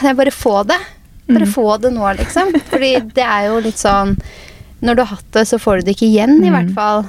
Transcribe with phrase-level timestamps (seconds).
[0.00, 0.78] kan jeg bare få det?
[1.30, 1.52] Bare Mm.
[1.54, 2.52] få det nå, liksom.
[2.72, 4.16] Fordi det er jo litt sånn
[4.82, 6.54] Når du har hatt det, så får du det ikke igjen, i Mm.
[6.56, 7.04] hvert fall.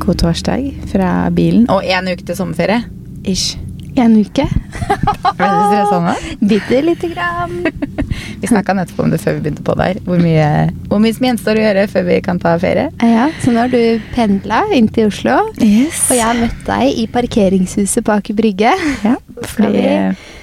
[0.00, 1.66] God torsdag fra bilen.
[1.72, 2.82] Og én uke til sommerferie.
[3.26, 3.56] Ish.
[3.96, 4.44] En uke.
[4.46, 6.14] Ble du stressa nå?
[6.46, 7.56] Bitte lite grann.
[8.40, 9.98] Vi snakka nettopp om det før vi begynte på der.
[10.04, 10.48] Hvor mye,
[10.90, 12.90] hvor mye som gjenstår å gjøre før vi kan ta ferie.
[13.02, 15.38] Ja, så nå har du pendla inn til Oslo.
[15.64, 16.02] Yes.
[16.10, 18.74] Og jeg har møtt deg i parkeringshuset på Aker Brygge.
[19.04, 19.14] Ja,
[19.54, 20.34] fordi vi-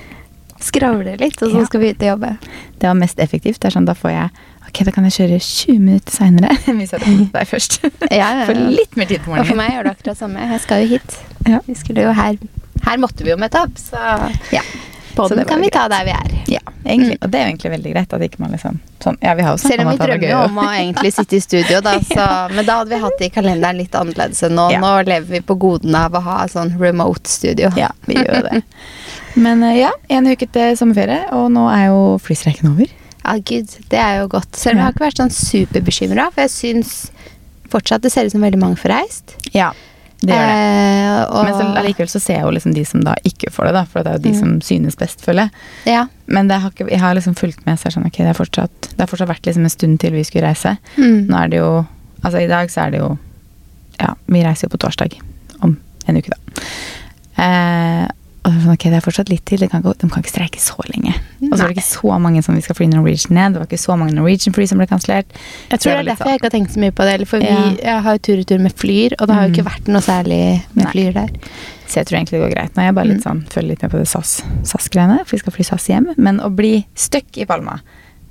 [0.63, 1.66] Skravle litt, og så Ja.
[1.67, 2.38] skal vi ut og jobbe.
[2.79, 3.59] det var mest effektivt.
[3.59, 4.30] Det er sånn, Da får jeg
[4.69, 7.75] Ok, da kan jeg kjøre 20 minutter seinere hvis jeg hadde kommet deg først.
[8.09, 10.39] Ja, ja, For litt mer tid på Og for meg gjør det akkurat samme.
[10.39, 11.17] Jeg skal jo hit.
[11.45, 11.59] Ja.
[11.67, 12.38] Vi skulle jo her
[12.88, 14.61] Her måtte vi jo møte opp, så Ja.
[15.16, 16.31] På Så den kan vi vi ta der vi er.
[16.48, 17.17] Ja, egentlig.
[17.22, 18.13] Og det er jo egentlig veldig greit.
[18.13, 20.59] At ikke man liksom sånn, Ja, vi har jo Selv om vi drømmer jo om
[20.63, 23.80] å egentlig sitte i studio, da, så, men da hadde vi hatt det i kalenderen
[23.81, 24.67] litt annerledes enn nå.
[24.76, 24.81] Ja.
[24.84, 27.72] Nå lever vi på godene av å ha sånn remote studio.
[27.80, 28.64] Ja, vi gjør det.
[29.39, 32.92] Men eh, ja, en uke til sommerferie, og nå er jo flystreiken over.
[33.23, 34.52] Ja, gud, det er jo godt.
[34.59, 36.94] Selv om jeg har ikke vært sånn superbekymra, for jeg syns
[37.73, 39.36] fortsatt det ser ut som veldig mange får reist.
[39.55, 39.72] Ja,
[40.23, 40.57] det gjør det.
[40.57, 43.67] Eh, og, Men så, likevel så ser jeg jo liksom de som da ikke får
[43.69, 43.83] det, da.
[43.91, 44.39] For det er jo de Mm.
[44.39, 45.52] som synes best, føler jeg.
[45.93, 46.05] ja.
[46.27, 48.30] Men det har ikke, jeg har liksom fulgt med, så er det sånn, ok, det
[48.31, 50.77] har fortsatt, fortsatt vært liksom en stund til vi skulle reise.
[50.97, 51.27] Mm.
[51.27, 51.85] Nå er det jo
[52.23, 53.17] Altså i dag så er det jo
[53.99, 55.17] Ja, vi reiser jo på torsdag.
[55.61, 56.63] Om en uke, da.
[57.43, 58.08] Eh,
[58.44, 59.59] og er sånn, ok, det er fortsatt litt til.
[59.63, 61.13] de kan de kan ikke streike så lenge.
[61.44, 63.53] Og så var det ikke så mange som vi skal fly Norwegian ned.
[63.53, 65.25] Det var ikke så mange Norwegian-fly som ble kansellert.
[65.72, 67.27] Jeg tror det er derfor jeg ikke har tenkt så mye på det.
[67.27, 67.69] For vi Ja.
[67.80, 69.71] jeg har jo tur i tur med Flyr, og det har jo ikke Mm.
[69.71, 70.41] vært noe særlig
[70.75, 70.91] med Nei.
[70.91, 71.30] Flyr der.
[71.88, 72.73] Så jeg tror egentlig det går greit.
[72.75, 73.27] Nå er jeg bare litt Mm.
[73.31, 76.08] sånn, følger litt med på det SAS SAS-greiene, for vi skal fly SAS hjem.
[76.17, 77.80] Men å bli stuck i Palma,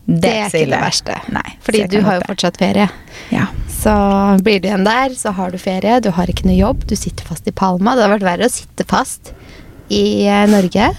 [0.06, 1.32] det, Det er ikke så det verste.
[1.32, 2.90] Nei, Fordi du har jo fortsatt ferie.
[3.30, 3.46] Ja.
[3.68, 6.00] Så blir du igjen der, så har du ferie.
[6.02, 7.94] Du har ikke noe jobb, du sitter fast i Palma.
[7.94, 9.32] Det har vært verre å sitte fast
[9.92, 10.90] i eh, Norge.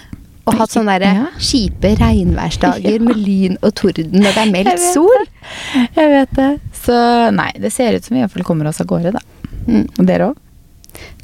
[0.44, 1.28] Og hatt sånne der Ja.
[1.40, 3.04] kjipe regnværsdager Ja.
[3.06, 5.26] med lyn og torden når det er meldt jeg sol.
[5.96, 6.50] Jeg vet det.
[6.84, 6.98] Så
[7.32, 9.22] nei, det ser ut som vi iallfall kommer oss av gårde, da.
[9.68, 9.86] Mm.
[9.98, 10.38] Og dere òg?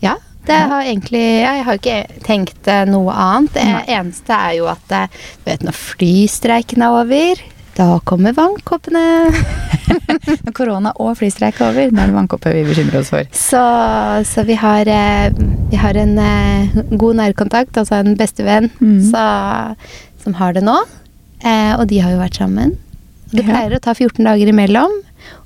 [0.02, 0.16] Ja,
[0.48, 3.54] det har egentlig ja, Jeg har ikke tenkt eh, noe annet.
[3.60, 5.12] Det eneste er jo at eh,
[5.44, 7.44] du vet, når flystreiken er over,
[7.78, 9.04] da kommer vannkoppene.
[10.46, 13.30] Når korona og flystreik er over, nå er det vannkopper vi bekymrer oss for.
[13.36, 13.62] Så,
[14.30, 15.30] så vi har eh,
[15.72, 19.00] Vi har en eh, god nærkontakt, altså en bestevenn, Mm.
[19.12, 19.24] så,
[20.24, 20.78] som har det nå.
[21.44, 22.76] Eh, og de har jo vært sammen.
[23.32, 24.92] Det pleier å ta 14 dager imellom.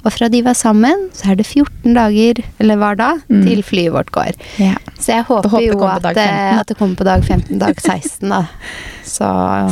[0.06, 3.44] Og fra de var sammen, så er det 14 dager, eller hver dag, Mm.
[3.48, 4.34] til flyet vårt går.
[4.60, 4.76] Ja.
[5.00, 6.60] Så jeg håper, håper jo at, eh, 15.
[6.60, 8.46] at det kommer på dag 15, dag 16, da.
[9.04, 9.26] Så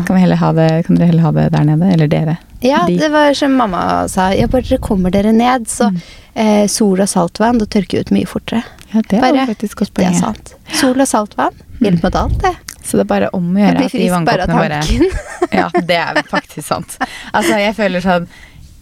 [0.05, 1.91] Kan, vi heller ha det, kan dere heller ha det der nede?
[1.93, 2.37] Eller dere?
[2.61, 2.97] Ja, De.
[2.97, 4.29] det var som mamma sa.
[4.33, 6.01] Ja, bare dere kommer dere ned, så Mm.
[6.35, 8.63] eh, sol og saltvann, da tørker ut mye fortere.
[8.93, 10.19] Ja, det Bare- faktisk godt er poeng.
[10.19, 10.53] sant.
[10.73, 12.55] Sol og saltvann hjelper mot alt, det.
[12.83, 15.51] Så det er bare om å gjøre at de bare vannkoppene bare.
[15.53, 16.97] Ja, det er faktisk sant.
[17.33, 18.27] Altså, jeg føler sånn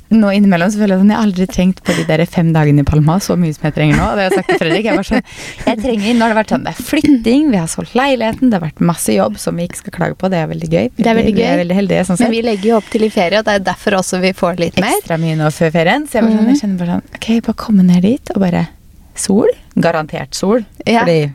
[0.09, 2.81] nå innimellom så føler jeg sånn, jeg har aldri trengt på de der fem dagene
[2.81, 4.07] i Palma så mye som jeg trenger nå.
[4.17, 4.85] Det har jeg sagt til Fredrik.
[4.89, 5.23] Jeg, var sånn,
[5.67, 8.57] jeg trenger, nå har det vært sånn, det er flytting, vi har solgt leiligheten, det
[8.57, 10.31] har vært masse jobb som vi ikke skal klage på.
[10.33, 10.89] Det er veldig gøy.
[10.97, 11.61] Det er veldig Vi er gøy.
[11.63, 13.99] veldig heldige sånn Men vi legger jo opp til i ferie, og det er derfor
[13.99, 14.97] også vi får litt mer.
[14.97, 16.07] Ekstra mye nå før ferien.
[16.09, 16.49] Så jeg, var sånn, Mhm.
[16.55, 18.67] jeg kjenner bare sånn, ok, bare komme ned dit og bare
[19.15, 19.47] sol.
[19.77, 20.65] Garantert sol.
[20.87, 21.03] Ja.
[21.05, 21.33] Fordi,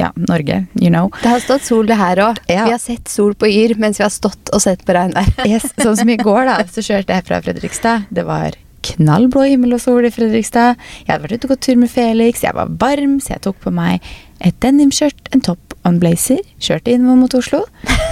[0.00, 1.10] ja, Norge, you know.
[1.22, 2.38] Det har stått sol det her òg.
[2.48, 2.64] Ja.
[2.66, 5.28] Vi har sett sol på Yr mens vi har stått og sett på regnvær.
[5.48, 8.08] Yes, sånn som i går da, så kjørte jeg fra Fredrikstad.
[8.10, 10.74] Det var knallblå himmel og sol i Fredrikstad.
[11.04, 12.42] Jeg hadde vært ute og gått tur med Felix.
[12.42, 14.02] Jeg var varm, så jeg tok på meg
[14.42, 16.40] et denimskjørt, en topp og en blazer.
[16.58, 17.60] Kjørte innover mot Oslo.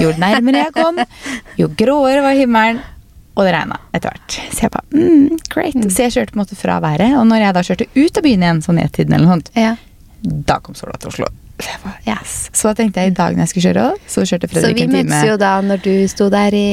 [0.02, 1.00] Jo nærmere jeg kom,
[1.58, 2.78] jo gråere var himmelen.
[3.38, 4.36] Og det regna etter hvert.
[4.52, 5.74] Så jeg bare mm, great.
[5.78, 5.88] Mm.
[5.91, 7.14] Så jeg kjørte på en måte fra været.
[7.16, 9.70] Og når jeg da kjørte ut av byen igjen, sånn nedtiden eller noe sånt, Ja.
[10.50, 11.30] da kom sola til Oslo.
[12.09, 12.50] Yes.
[12.56, 14.93] så tenkte jeg i dag når jeg skulle kjøre så kjørte Fredrik en time.
[14.93, 16.71] Så vi møttes jo da når du sto der i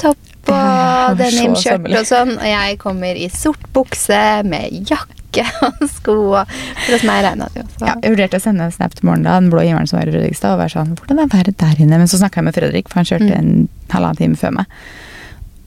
[0.00, 0.18] topp
[0.50, 6.14] og Ja, denimskjørt og sånn, og jeg kommer i sort bukse med jakke og sko,
[6.40, 7.66] og for hos meg regna det jo.
[7.86, 10.08] Ja, jeg vurderte å sende en snap til morgenen da, den blå himmelen som var
[10.10, 12.00] i Fredrikstad, og være sånn Hvordan er været der inne?
[12.02, 13.36] Men så snakka jeg med Fredrik, for han kjørte Mm.
[13.38, 14.66] en halvannen time før meg.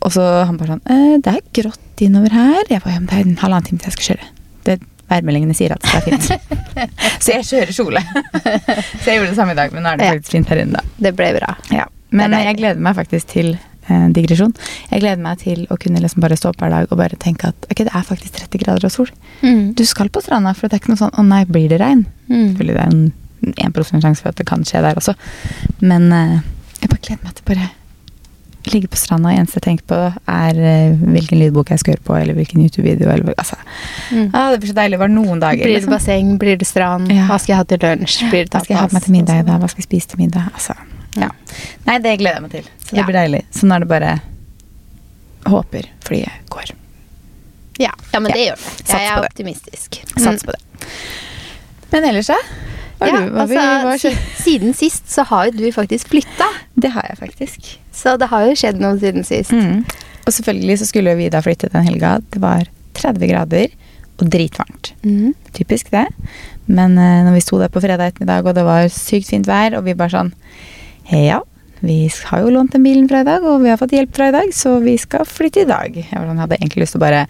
[0.03, 2.63] Og så han bare sånn eh, Det er grått innover her.
[2.69, 4.27] Jeg bare ja, men det er en halvannen time til jeg skal kjøre.
[4.67, 4.79] Det
[5.13, 6.31] Værmeldingene sier at det er fint.
[7.23, 8.01] så jeg kjører kjole.
[9.01, 10.15] så jeg gjorde det samme i dag, men nå er det Ja.
[10.17, 11.03] faktisk fint her inne, da.
[11.07, 11.53] Det ble bra.
[11.73, 11.85] Ja.
[12.13, 13.55] Men jeg gleder meg faktisk til
[13.89, 14.51] eh, digresjon.
[14.91, 17.49] Jeg gleder meg til å kunne liksom bare stå opp hver dag og bare tenke
[17.49, 19.09] at ok, det er faktisk 30 grader og sol.
[19.41, 19.73] Mm.
[19.77, 22.05] Du skal på stranda, for det er ikke noe sånn å nei, blir det regn?
[22.29, 22.51] Mm.
[22.51, 25.15] Selvfølgelig det er en 1 sjanse for at det kan skje der også.
[25.81, 26.37] Men eh,
[26.83, 27.69] jeg bare gleder meg til bare
[28.71, 29.29] ligge på stranda.
[29.29, 32.61] og eneste jeg tenker på, er eh, hvilken lydbok jeg skal høre på, eller hvilken
[32.63, 33.09] YouTube-video.
[33.37, 33.55] Altså,
[34.11, 34.29] Mm.
[34.33, 34.99] Ah, det blir så deilig.
[34.99, 35.63] bare noen dager.
[35.63, 35.93] Blir det liksom.
[35.93, 37.25] basseng, blir det strand, Ja.
[37.27, 39.39] hva skal jeg ha til lunsj, blir det Hva skal jeg ha meg til middag
[39.39, 39.59] i dag?
[39.59, 40.47] Hva skal jeg spise til middag?
[40.53, 40.75] Altså,
[41.17, 41.29] ja.
[41.85, 42.63] Nei, det gleder jeg meg til.
[42.85, 43.03] Så det Ja.
[43.03, 43.41] blir deilig.
[43.51, 44.21] Så nå er det bare
[45.45, 46.71] Håper flyet går.
[47.79, 48.87] Ja, ja, men det gjør det.
[48.87, 49.97] Jeg er optimistisk.
[50.17, 50.87] Sats på det.
[51.91, 52.37] Men ellers, da?
[53.03, 54.17] Hva Ja, du, hva, altså, hva skjer?
[54.39, 56.47] siden sist så har jo du faktisk flytta.
[56.79, 57.69] Det har jeg faktisk.
[57.93, 59.51] Så det har jo skjedd noe siden sist.
[59.51, 59.83] Mm.
[60.23, 62.17] Og selvfølgelig så skulle vi da flytte den helga.
[62.31, 63.73] Det var 30 grader
[64.21, 64.93] og dritvarmt.
[65.03, 65.33] Mm.
[65.55, 66.05] Typisk det.
[66.65, 69.75] Men uh, når vi sto der på fredag ettermiddag, og det var sykt fint vær,
[69.77, 70.31] og vi bare sånn
[71.11, 71.41] Ja,
[71.83, 74.29] vi har jo lånt den bilen fra i dag, og vi har fått hjelp fra
[74.31, 75.97] i dag, så vi skal flytte i dag.
[75.99, 77.25] Jeg sånn, hadde egentlig lyst til å bare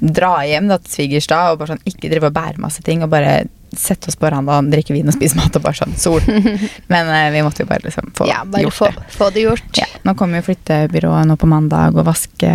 [0.00, 3.04] dra hjem da, til svigers da, og bare sånn ikke drive og bære masse ting,
[3.04, 3.42] og bare
[3.78, 6.20] sette oss på verandaen, drikke vin og spise mat og bare sånn sol.
[6.92, 9.04] Men eh, vi måtte jo bare liksom få Ja, bare gjort få, det.
[9.16, 9.70] få det gjort.
[9.80, 12.50] Ja, nå kommer jo flyttebyrået nå på mandag, og vaske,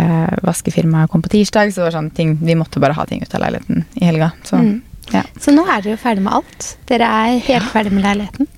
[0.46, 1.72] vaskefirmaet kom på tirsdag.
[1.72, 4.32] Så det var sånn ting, vi måtte bare ha ting ut av leiligheten i helga.
[4.44, 4.82] Så Mm.
[5.12, 5.22] ja.
[5.40, 6.76] Så nå er dere jo ferdig med alt.
[6.90, 8.48] Dere er helt ferdig med leiligheten.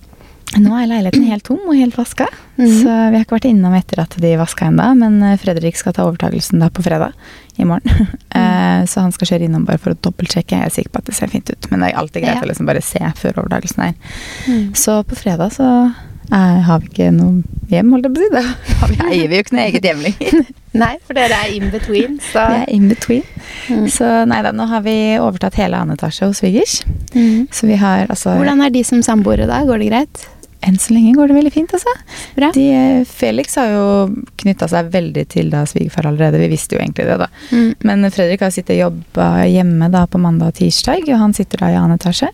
[0.58, 2.26] Nå er leiligheten helt tom og helt vaska.
[2.58, 2.73] Mhm.
[2.82, 4.88] Så vi har ikke vært innom etter at de vaska ennå.
[4.99, 7.14] Men eh, Fredrik skal ta overtakelsen da på fredag
[7.61, 8.08] i morgen.
[8.35, 8.87] Mm.
[8.91, 10.58] så han skal kjøre innom bare for å dobbeltsjekke.
[10.58, 11.70] Jeg er sikker på at det ser fint ut.
[11.70, 12.44] Men det er alltid greit Ja.
[12.47, 13.94] å liksom bare se før overtakelsen er.
[14.49, 14.64] Mm.
[14.75, 15.69] Så på fredag så
[16.31, 18.32] er, har vi ikke noe hjem, holdt jeg på å si.
[18.35, 20.43] Da vi, eier vi jo ikke noe eget hjem lenger.
[20.82, 23.25] Nei, for dere er in between, så Vi er in between.
[23.70, 23.87] Mm.
[23.91, 26.76] Så nei da, nå har vi overtatt hele annen etasje hos svigers.
[27.14, 27.49] Mm.
[27.50, 29.64] Så vi har altså Hvordan er de som samboere da?
[29.67, 30.29] Går det greit?
[30.60, 31.92] Enn så lenge går det veldig fint, altså.
[32.36, 32.50] Bra.
[32.52, 33.86] De, eh, Felix har jo
[34.42, 36.42] knytta seg veldig til da svigerfar allerede.
[36.42, 37.30] Vi visste jo egentlig det, da.
[37.50, 37.70] Mm.
[37.88, 41.64] Men Fredrik har sittet og jobba hjemme da på mandag og tirsdag, og han sitter
[41.64, 42.28] da i annen etasje.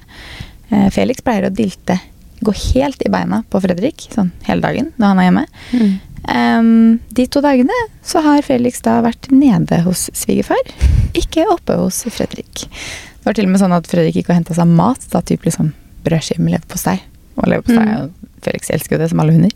[0.71, 2.01] Eh, Felix pleier å dilte,
[2.43, 5.47] gå helt i beina på Fredrik sånn hele dagen når han er hjemme.
[5.73, 5.95] Mm.
[6.27, 6.71] Um,
[7.15, 7.75] de to dagene
[8.05, 10.73] så har Felix da vært nede hos svigerfar,
[11.15, 12.67] ikke oppe hos Fredrik.
[12.67, 15.47] Det var til og med sånn at Fredrik gikk og henta seg mat, da typ
[15.47, 15.71] liksom
[16.07, 16.99] brødskive med leverpostei.
[17.37, 18.13] Og leverpostei, Mm.
[18.47, 19.51] Felix elsker jo det som alle hunder.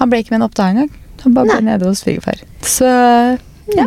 [0.00, 0.90] Han ble ikke med en opp engang.
[1.22, 2.40] Han bare ble nede hos svigerfar.
[2.62, 2.88] Så
[3.76, 3.86] ja,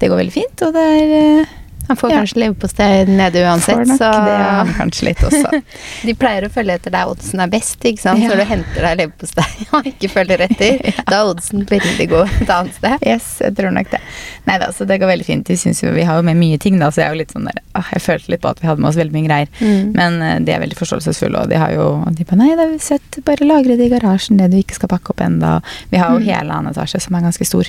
[0.00, 1.46] det går veldig fint, og det er eh,
[1.88, 2.16] Han får Ja.
[2.22, 4.64] kanskje leverpostei nede uansett, får nok så det ja.
[4.78, 5.60] kanskje litt også.
[6.06, 8.22] De pleier å følge etter der oddsen er best, ikke sant?
[8.22, 8.30] Ja.
[8.30, 9.46] Så du henter deg leverpostei
[9.76, 10.78] og ikke følger etter,
[11.10, 12.96] da er oddsen veldig god et annet sted.
[13.06, 14.00] Yes, jeg tror nok det.
[14.46, 15.48] Nei da, så det går veldig fint.
[15.52, 17.34] Vi, syns jo, vi har jo med mye ting, da, så jeg er jo litt
[17.34, 19.52] sånn der åh, Jeg følte litt på at vi hadde med oss veldig mye greier.
[19.60, 19.92] Mm.
[19.98, 22.78] Men eh, de er veldig forståelsesfulle, og de har jo de bare, Nei, det er
[22.82, 25.58] sett, bare lagre det i garasjen, det du ikke skal pakke opp ennå.
[25.92, 26.26] Vi har jo Mm.
[26.30, 27.68] hele annen etasje, som er ganske stor,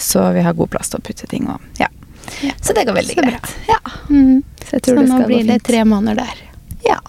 [0.00, 1.88] så vi har god plass til å putte ting og Ja.
[2.42, 2.52] Ja.
[2.60, 3.56] Så det går veldig Så greit.
[3.68, 3.80] Ja.
[4.10, 4.42] Mm.
[4.64, 6.38] Så Så det nå gå blir det tre måneder der.
[6.86, 7.00] Ja.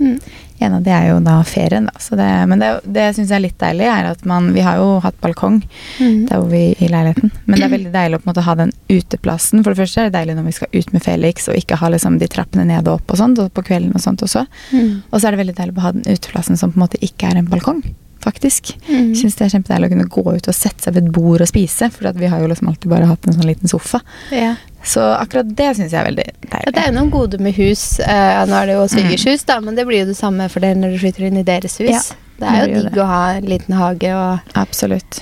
[0.00, 0.18] Mm.
[0.64, 1.98] En av det er jo da ferien, da.
[2.00, 4.78] Så det, men det, det syns jeg er litt deilig, er at man Vi har
[4.80, 5.58] jo hatt balkong
[5.98, 6.26] Mm.
[6.28, 8.54] der hvor vi i leiligheten, men det er veldig deilig å på en måte ha
[8.58, 9.62] den uteplassen.
[9.62, 11.90] For det første er det deilig når vi skal ut med Felix og ikke ha
[11.92, 14.46] liksom de trappene ned og opp og sånt, og på kvelden og sånt også.
[14.72, 15.02] Mm.
[15.10, 17.30] Og så er det veldig deilig å ha den uteplassen som på en måte ikke
[17.30, 17.82] er en balkong.
[18.24, 18.74] Faktisk.
[18.88, 19.10] Mm.
[19.18, 21.50] Syns det er kjempedeilig å kunne gå ut og sette seg ved et bord og
[21.50, 24.00] spise, for vi har jo liksom alltid bare hatt en sånn liten sofa.
[24.32, 24.54] Ja.
[24.84, 26.74] Så akkurat det syns jeg er veldig Ja, deilig.
[26.74, 27.84] det er jo noen goder med hus.
[28.00, 30.60] Eh, nå er det jo svigers hus, da, men det blir jo det samme for
[30.64, 31.88] dere når du flytter inn i deres hus.
[31.92, 32.02] Ja,
[32.40, 35.20] det er jo digg å ha en liten hage og Absolutt.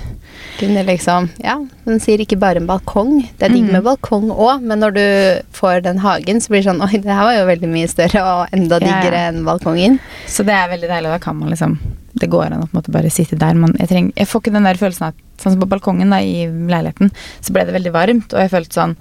[0.58, 3.28] kunne liksom Ja, hun sier ikke bare en balkong.
[3.38, 3.72] Det er digg Mm.
[3.72, 7.04] med balkong òg, men når du får den hagen, så blir det sånn Oi, det
[7.12, 9.00] her var jo veldig mye større og enda Ja, ja.
[9.02, 10.00] diggere enn balkongen.
[10.26, 11.10] Så det er veldig deilig.
[11.10, 11.78] Da kan man liksom
[12.14, 13.54] Det går an å på en måte bare sitte der.
[13.54, 16.20] Man, jeg, treng, jeg får ikke den der følelsen at Sånn som på balkongen da,
[16.22, 17.10] i leiligheten,
[17.42, 18.96] så ble det veldig varmt, og jeg følte sånn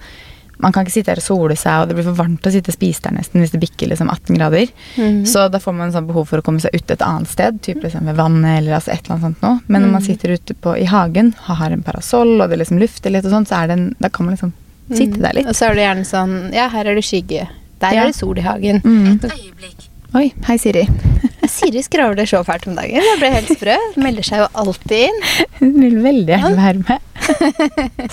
[0.61, 2.69] man kan ikke sitte her og sole seg, og det blir for varmt å sitte
[2.69, 4.67] og spise der nesten hvis det bikker liksom 18 grader.
[4.97, 5.23] Mhm.
[5.25, 7.81] Så da får man sånn behov for å komme seg ut et annet sted, typ
[7.83, 9.59] liksom ved vannet eller altså et eller annet sånt noe.
[9.67, 10.05] Men når man Mm.
[10.07, 13.45] sitter ute på, i hagen, har en parasoll og det liksom lufter litt og sånn,
[13.47, 14.53] så er det en, da kan man liksom
[14.91, 15.21] sitte Mm.
[15.21, 15.47] der litt.
[15.47, 17.47] Og så er det gjerne sånn Ja, her er det skygge.
[17.79, 18.01] Der Ja.
[18.03, 18.81] er det sol i hagen.
[18.85, 19.19] Mm.
[20.15, 20.87] Oi, hei Siri.
[21.50, 23.01] Siri skravler så fælt om dagen.
[23.01, 23.77] Jeg ble helt sprø.
[24.01, 25.21] Melder seg jo alltid inn.
[25.60, 27.07] Hun vil veldig gjerne være med.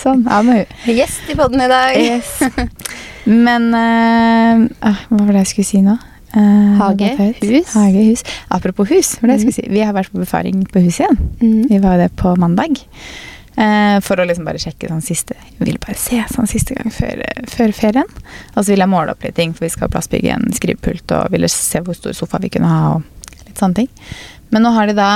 [0.03, 0.95] sånn, ja, nå er hun.
[0.97, 1.97] Gjest i podden i dag.
[1.99, 2.39] Yes.
[3.29, 5.97] Men ah, Hva var det jeg skulle si nå?
[6.29, 7.73] Uh, Hage, det hus.
[7.73, 8.21] Hage, hus.
[8.53, 9.71] Apropos hus, hva var det jeg skulle si.
[9.73, 11.19] vi har vært på befaring på huset igjen.
[11.41, 11.67] Mhm.
[11.71, 12.77] Vi var det på mandag.
[13.59, 16.93] Eh, for å liksom bare sjekke sånn siste Jeg ville bare se sånn siste gang
[16.95, 17.19] før,
[17.49, 18.11] før ferien.
[18.53, 21.33] Og så ville jeg måle opp litt ting, for vi skal plassbygge en skrivepult og
[21.33, 22.93] ville se hvor stor sofa vi kunne ha.
[22.95, 23.18] og
[23.61, 23.89] sånne ting.
[24.53, 25.09] Men nå har de da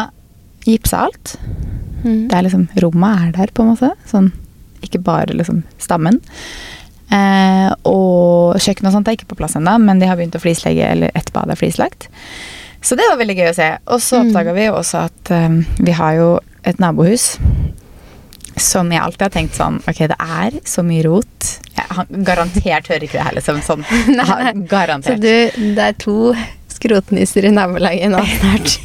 [0.67, 1.35] gipsa alt.
[2.03, 2.27] Mm.
[2.29, 3.91] Det er liksom, Rommet er der, på en måte.
[4.09, 4.31] Sånn,
[4.83, 6.19] ikke bare liksom stammen.
[7.13, 10.41] Eh, og kjøkken og sånt er ikke på plass ennå, men de har begynt å
[10.43, 12.07] flislegge, eller ett bad er flislagt.
[12.83, 13.67] Så det var veldig gøy å se.
[13.87, 14.29] Og så Mm.
[14.31, 17.37] oppdaga vi jo også at eh, vi har jo et nabohus
[18.57, 21.47] Som jeg alltid har tenkt sånn Ok, det er så mye rot.
[21.75, 23.61] Jeg, han garantert hører ikke det her, liksom.
[23.65, 23.85] Sånn.
[24.69, 25.15] Garantert.
[25.15, 26.33] Så du, det er to
[26.83, 28.75] skrotnisser i nabolaget nå snart.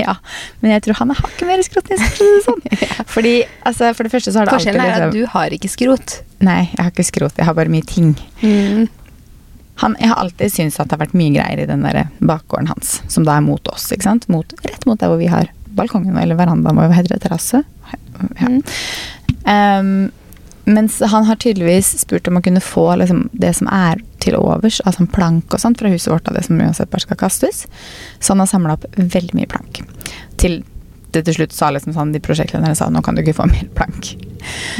[0.00, 0.16] ja,
[0.60, 2.34] men jeg tror han er hakket mer skrotnisser.
[2.44, 2.60] Sånn.
[3.14, 5.56] Fordi, altså, for det første så har det Forskjellen er alltid at liksom, du har
[5.58, 6.18] ikke skrot.
[6.44, 8.12] Nei, jeg har ikke skrot, jeg har bare mye ting.
[8.42, 8.84] Mm.
[9.82, 12.68] Han, jeg har alltid syntes at det har vært mye greier i den der bakgården
[12.70, 13.88] hans, som da er mot oss.
[13.94, 14.28] ikke sant?
[14.30, 17.24] Mot, rett mot der hvor vi har balkongen, eller verandaen, hva heter det?
[17.24, 17.64] Terrasse?
[17.90, 18.46] Ja.
[18.46, 18.60] Mm.
[19.50, 19.96] Ehm,
[20.64, 24.80] mens han har tydeligvis spurt om å kunne få liksom, det som er til overs,
[24.84, 27.64] altså en plank og sånt fra huset vårt, av det som uansett bare skal kastes.
[28.18, 29.82] Så han har samla opp veldig mye plank.
[30.40, 30.62] Til
[31.14, 33.68] det til slutt sa liksom sånn, de prosjektlederne sa nå kan du ikke få mer
[33.76, 34.14] plank.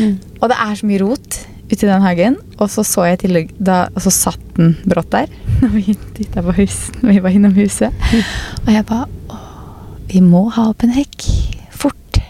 [0.00, 0.16] Mm.
[0.40, 2.38] Og det er så mye rot ute i den hagen.
[2.58, 5.30] Og så så jeg tillegg da, Og så satt den brått der
[5.62, 5.96] når vi
[6.34, 8.04] på hus, når vi var innom huset.
[8.64, 9.38] Og jeg ba Å,
[10.10, 11.28] vi må ha opp en hekk.
[11.74, 12.20] Fort.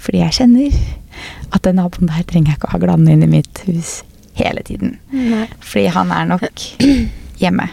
[0.00, 0.80] Fordi jeg kjenner
[1.52, 4.00] at den naboen der trenger jeg ikke å ha glane inn i mitt hus
[4.38, 4.96] hele tiden.
[5.12, 5.46] Nei.
[5.60, 6.46] Fordi han er nok
[7.42, 7.66] hjemme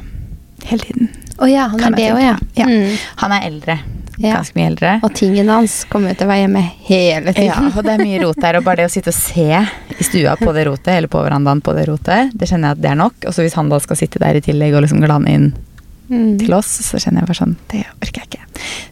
[0.68, 1.12] hele tiden.
[1.38, 2.36] Å ja, han Kan er det òg, ja.
[2.58, 2.66] Ja.
[2.66, 2.98] Mm.
[3.22, 3.76] Han er eldre.
[4.18, 4.40] Ja.
[4.40, 4.92] Ganske mye eldre.
[5.06, 7.68] Og tingene hans kommer til å være hjemme hele Ja, tiden.
[7.78, 8.58] og det er mye rot der.
[8.58, 9.46] Og bare det å sitte og se
[9.94, 12.82] i stua på det rotet, eller på verandaen på det rotet, det kjenner jeg at
[12.82, 13.20] det er nok.
[13.30, 15.48] Og så hvis han da skal sitte der i tillegg og liksom glane inn
[16.10, 16.38] Mm.
[16.40, 18.44] til oss, så kjenner jeg bare sånn Det orker jeg ikke.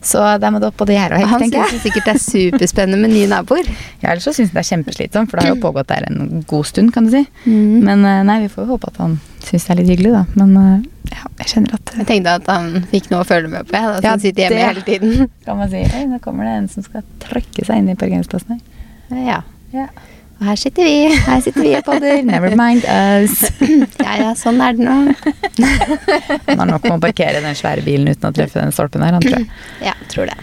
[0.05, 1.61] Så der må det opp både gjerde og hekk, tenker jeg.
[1.61, 3.69] Han syns sikkert det er superspennende med nye naboer.
[4.01, 6.43] Ja, ellers så syns han det er kjempeslitsomt, for det har jo pågått der en
[6.47, 7.23] god stund, kan du si.
[7.45, 7.79] Mm.
[7.87, 10.25] Men eh, nei, vi får jo håpe at han syns det er litt hyggelig, da.
[10.35, 13.67] Men eh, ja, jeg kjenner at Jeg tenkte at han fikk noe å følge med
[13.69, 15.29] på, jeg, Ja, at han sitter hjemme det- hele tiden.
[15.45, 18.59] Kan man si Oi, nå kommer det en som skal trøkke seg inn i parkeringsplassen
[18.59, 19.23] her.
[19.25, 19.41] Ja.
[19.73, 19.87] Ja.
[20.39, 20.95] Og her sitter vi.
[21.25, 22.21] Her sitter vi og podder.
[22.31, 23.45] Never mind us.
[24.05, 24.95] Ja ja, sånn er det nå.
[26.49, 29.15] Han har nok med å parkere den svære bilen uten å treffe den stolpen der,
[29.17, 29.47] han tror jeg.
[29.87, 30.35] Ja, tror det.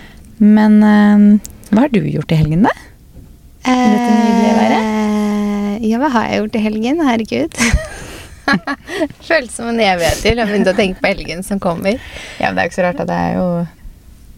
[0.42, 2.72] Men uh, hva har du gjort i helgen, da?
[3.62, 4.78] dette nydelige været?
[4.80, 7.00] Eh, Ja, hva har jeg gjort i helgen?
[7.06, 7.56] Herregud.
[9.28, 10.34] Føles som en evighet til.
[10.34, 11.98] Jeg har begynt å tenke på helgen som kommer.
[12.40, 13.46] Ja, men Det er jo ikke så rart, at Det er jo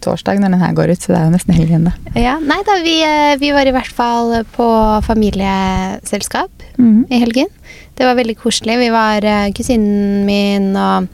[0.04, 1.94] torsdag når den her går ut, så det er jo nesten helg igjen, da.
[2.20, 4.68] Ja, nei da, vi, eh, vi var i hvert fall på
[5.06, 7.06] familieselskap Mhm.
[7.10, 7.48] i helgen.
[7.96, 8.78] Det var veldig koselig.
[8.78, 11.08] Vi var eh, kusinen min og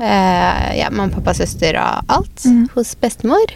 [0.00, 2.68] eh, ja, mamma, pappa, søster og alt Mhm.
[2.74, 3.52] hos bestemor.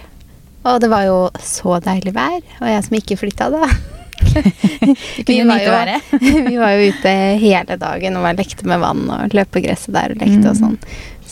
[0.64, 2.40] Og det var jo så deilig vær.
[2.60, 3.66] Og jeg som ikke flytta, da.
[5.26, 5.72] vi, var jo,
[6.48, 7.12] vi var jo ute
[7.42, 10.54] hele dagen og var lekte med vann og løp på gresset der og lekte og
[10.56, 10.60] Mhm.
[10.62, 10.78] sånn.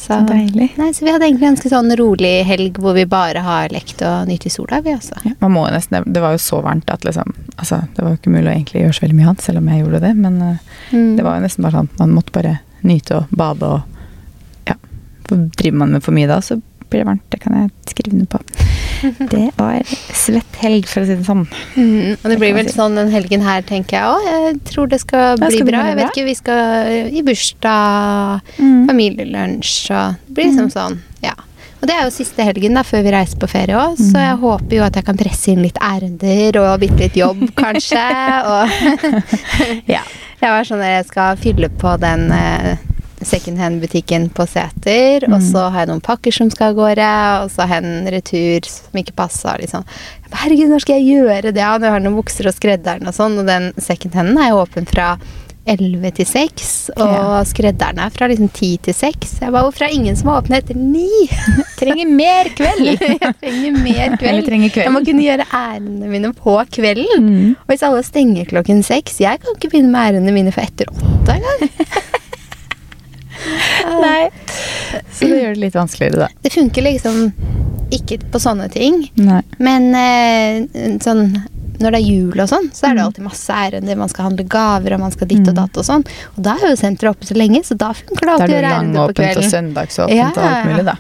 [0.02, 0.72] Så, Så deilig.
[0.80, 4.02] Nei, så vi hadde egentlig en ganske sånn rolig helg hvor vi bare har lekt
[4.02, 5.20] og nytt i sola, vi også.
[5.28, 8.18] Ja, man må nesten, det var jo så varmt at liksom altså, Det var jo
[8.18, 10.12] ikke mulig å egentlig gjøre så veldig mye annet, selv om jeg gjorde det.
[10.18, 11.16] Men eh, Mm.
[11.16, 13.82] det var jo nesten bare sånn man måtte bare nyte og bade og
[14.68, 14.74] Ja.
[15.28, 16.58] For driver man med for mye da, så
[16.90, 17.22] blir det varmt.
[17.30, 18.41] Det kan jeg skrive under på.
[19.32, 19.82] Det var
[20.14, 21.44] svett helg, for å si det sånn.
[21.76, 24.26] Mm, og det blir vel sånn den helgen her, tenker jeg òg.
[24.32, 25.84] Jeg tror det skal skal bli bra.
[25.90, 28.86] Jeg vet ikke, vi skal i bursdag, Mm.
[28.88, 31.34] familielunsj og Det blir liksom sånn, ja.
[31.82, 34.36] Og det er jo siste helgen da, før vi reiser på ferie òg, så jeg
[34.38, 38.04] håper jo at jeg kan presse inn litt ærender og bitte litt jobb, kanskje.
[38.46, 38.70] og
[39.96, 40.02] Ja.
[40.40, 42.76] jeg var sånn at jeg skal fylle på den eh,
[43.28, 47.10] secondhand-butikken på Sæter, og så har jeg noen pakker som skal av gårde,
[47.44, 49.56] og så har jeg en retur som ikke passa.
[49.60, 49.84] Liksom.
[50.32, 51.60] Herregud, når skal jeg gjøre det?
[51.62, 54.88] Ja, jeg har noen bukser og skredderen og sånn, og den secondhanden er jo åpen
[54.90, 55.14] fra
[55.62, 57.42] 11 til 6, og Ja.
[57.46, 59.36] skredderen er fra liksom 10 til 6.
[59.44, 61.28] Jeg ba, hvorfor er ingen som har åpnet etter 9?
[61.78, 62.98] Trenger mer kveld!
[63.22, 64.42] jeg trenger mer kveld.
[64.48, 64.86] Trenger kveld.
[64.88, 67.28] Jeg må kunne gjøre ærendene mine på kvelden.
[67.28, 67.54] Mm.
[67.62, 70.90] Og hvis alle stenger klokken 6, Jeg kan ikke begynne med ærendene mine for etter
[70.90, 71.70] 8 engang.
[74.04, 74.30] Nei.
[75.12, 76.28] Så det gjør det litt vanskeligere, da.
[76.42, 77.32] Det funker liksom
[77.92, 79.02] ikke på sånne ting.
[79.20, 79.42] Nei.
[79.60, 81.26] Men eh, sånn
[81.82, 83.06] når det er jul og sånn, så er det Mm.
[83.08, 83.96] alltid masse ærender.
[83.98, 85.58] Man skal handle gaver, og man skal ditt og Mm.
[85.58, 86.04] datt og sånn.
[86.36, 88.70] Og da er jo senteret oppe så lenge, så da funker det alltid å gjøre
[88.70, 89.16] ærender på kvelden.
[89.16, 90.94] Da er det langåpent og søndagsåpent Ja, og alt mulig, da.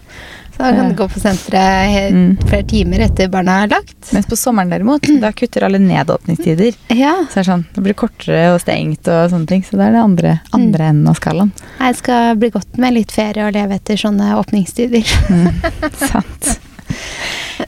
[0.52, 2.36] Så da kan gå på senteret Mm.
[2.48, 4.12] flere timer etter barna er lagt.
[4.12, 6.74] Mens på sommeren derimot, da kutter alle ned åpningstider.
[6.92, 7.14] Ja.
[7.30, 9.62] Så det sånn, det blir kortere og stengt og sånne ting.
[9.64, 11.52] Så det er det andre, andre enden av skalaen.
[11.80, 15.08] Jeg skal bli godt med litt ferie og leve etter sånne åpningstider.
[15.30, 15.48] Mm,
[16.12, 16.58] sant.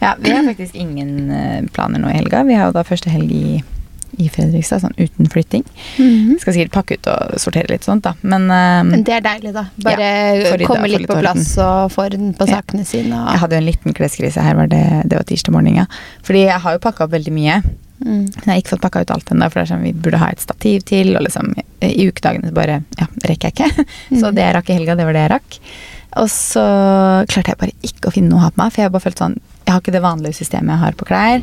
[0.01, 2.43] Ja, vi har faktisk ingen eh, planer nå i helga.
[2.45, 3.63] Vi har jo da første helg i,
[4.19, 5.65] i Fredrikstad, sånn uten flytting.
[5.99, 6.39] Mhm.
[6.41, 8.15] Skal sikkert pakke ut og sortere litt sånt, da.
[8.23, 9.67] Men Men det er deilig, da.
[9.83, 12.61] Bare Ja, rydda, komme litt litt på plass og få orden på Ja.
[12.61, 13.11] sakene sine.
[13.31, 15.87] jeg hadde jo en liten kleskrise her, var det, det var tirsdag morgen, ja.
[16.23, 17.63] Fordi jeg har jo pakka opp veldig mye.
[18.05, 18.05] mm.
[18.05, 20.19] Men jeg har ikke fått pakka ut alt ennå, for det er sånn vi burde
[20.19, 21.17] ha et stativ til.
[21.17, 23.87] Og liksom i ukedagene bare ja, rekker jeg ikke.
[24.21, 24.35] Så Mm.
[24.35, 25.59] det jeg rakk i helga, det var det jeg rakk.
[26.17, 26.63] Og så
[27.27, 29.03] klarte jeg bare ikke å finne noe å ha på meg, for jeg har bare
[29.03, 31.43] følt sånn Jeg har ikke det vanlige systemet jeg har på klær.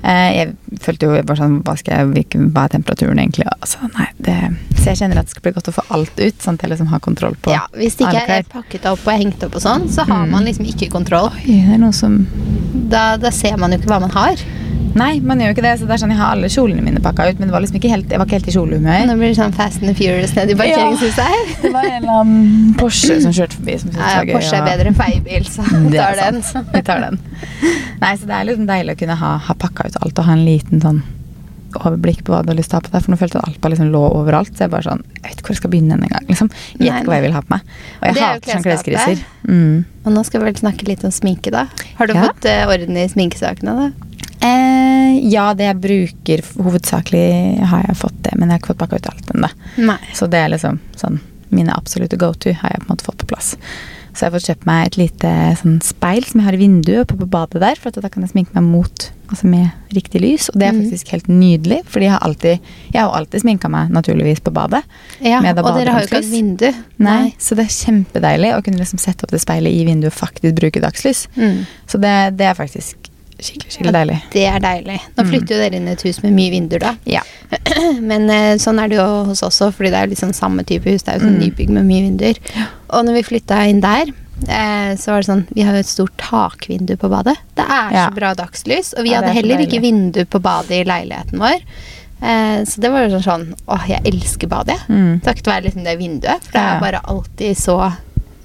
[0.00, 3.44] Eh, jeg følte jo bare sånn Hva, skal jeg, hva er temperaturen egentlig?
[3.60, 4.36] Altså, nei, det,
[4.78, 6.70] så jeg kjenner at det skal bli godt å få alt ut, sånn at jeg
[6.72, 9.66] liksom har kontroll på Ja, Hvis det ikke er pakket opp og hengt opp, og
[9.66, 10.30] sånn, så har Mm.
[10.32, 11.28] man liksom ikke kontroll.
[11.36, 12.26] Oi, det er noe som
[12.90, 14.40] Da, da ser man jo ikke hva man har.
[14.96, 15.72] Nei, man gjør jo ikke det.
[15.78, 17.76] Så det er sånn, Jeg har alle kjolene mine pakka ut, men det var liksom
[17.78, 19.04] ikke helt, jeg var ikke helt i kjolehumør.
[19.06, 21.44] Nå blir det sånn Fast and Furious nede i parkeringshuset her.
[21.62, 23.76] Det var en eller annen Porsche som kjørte forbi.
[23.78, 24.32] som syntes Ja, var gøy.
[24.34, 25.62] Porsche er bedre enn feiebil, så
[25.92, 26.42] vi tar den.
[26.74, 27.20] Vi tar den.
[28.02, 30.36] Nei, så det er liksom deilig å kunne ha, ha pakka ut alt og ha
[30.36, 31.02] en liten sånn
[31.78, 33.04] overblikk på hva du har lyst til å ha på deg.
[33.04, 34.50] For nå følte jeg at alt bare liksom lå overalt.
[34.56, 36.26] Så jeg bare sånn Jeg vet ikke hvor jeg skal begynne en gang.
[36.26, 36.50] Liksom.
[36.80, 37.74] Ikke hva jeg vil ha på meg.
[38.00, 38.88] Og jeg er hater sånne klesskapet.
[38.90, 39.24] kleskriser.
[39.46, 39.84] Mm.
[40.04, 41.66] Og nå skal vi vel snakke litt om sminke, da.
[42.00, 42.24] Har du Ja.
[42.26, 44.10] fått uh, orden i sminkesakene, da?
[44.40, 48.82] Eh, ja, det jeg bruker hovedsakelig har jeg fått det, men jeg har ikke fått
[48.82, 49.96] pakka ut alt ennå.
[50.16, 53.18] Så det er liksom sånn Mine absolutte go to har jeg på en måte fått
[53.18, 53.56] på plass.
[54.12, 57.00] Så jeg har fått kjøpt meg et lite sånn speil som jeg har i vinduet
[57.04, 60.20] oppe på badet der, for at da kan jeg sminke meg mot, altså med riktig
[60.24, 60.48] lys.
[60.50, 60.82] Og det er Mhm.
[60.90, 62.60] faktisk helt nydelig, fordi jeg har alltid
[62.92, 64.82] Jeg har alltid sminka meg naturligvis på badet.
[65.20, 66.74] Ja, og dere har jo ikke et vindu.
[66.98, 67.34] Nei.
[67.38, 70.54] Så det er kjempedeilig å kunne liksom sette opp det speilet i vinduet og faktisk
[70.54, 71.28] bruke dagslys.
[71.36, 71.66] Mm.
[71.86, 73.09] Så det, det er faktisk
[73.42, 74.18] skikkelig, skikkelig deilig.
[74.32, 75.00] Det er deilig.
[75.16, 75.30] Nå Mm.
[75.30, 76.94] flytter jo dere inn i et hus med mye vinduer, da.
[77.06, 77.22] Ja.
[78.00, 80.64] Men eh, sånn er det jo hos oss også, fordi det er jo liksom samme
[80.64, 81.02] type hus.
[81.02, 81.44] Det er jo sånn Mm.
[81.46, 82.36] nybygg med mye vinduer.
[82.90, 84.06] Og når vi flytta inn der,
[84.48, 87.36] eh, så var det sånn Vi har jo et stort takvindu på badet.
[87.56, 88.08] Det er Ja.
[88.08, 88.94] så bra dagslys.
[88.96, 91.60] Og vi Ja, hadde er heller ikke vindu på badet i leiligheten vår.
[92.22, 94.78] Eh, så det var jo sånn Åh, jeg elsker badet.
[94.88, 95.22] Mm.
[95.22, 96.42] Takket være liksom det vinduet.
[96.44, 97.92] For det er bare alltid så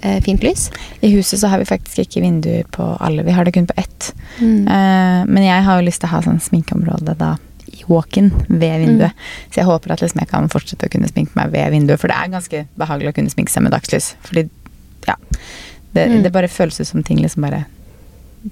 [0.05, 0.67] eh, fint lys.
[1.01, 3.75] I huset så har vi faktisk ikke vinduer på alle, vi har det kun på
[3.81, 4.11] ett.
[4.39, 4.67] Mm.
[4.67, 7.33] Eh, men jeg har jo lyst til å ha sånn sminkeområde da
[7.75, 9.11] i walk-in ved vinduet.
[9.49, 12.07] Så jeg håper at liksom jeg kan fortsette å kunne sminke meg ved vinduet, for
[12.13, 14.13] det er ganske behagelig å kunne sminke seg med dagslys.
[14.27, 14.45] Fordi,
[15.09, 15.15] ja
[15.95, 16.23] Det, Mm.
[16.23, 17.65] det bare føles ut som ting liksom bare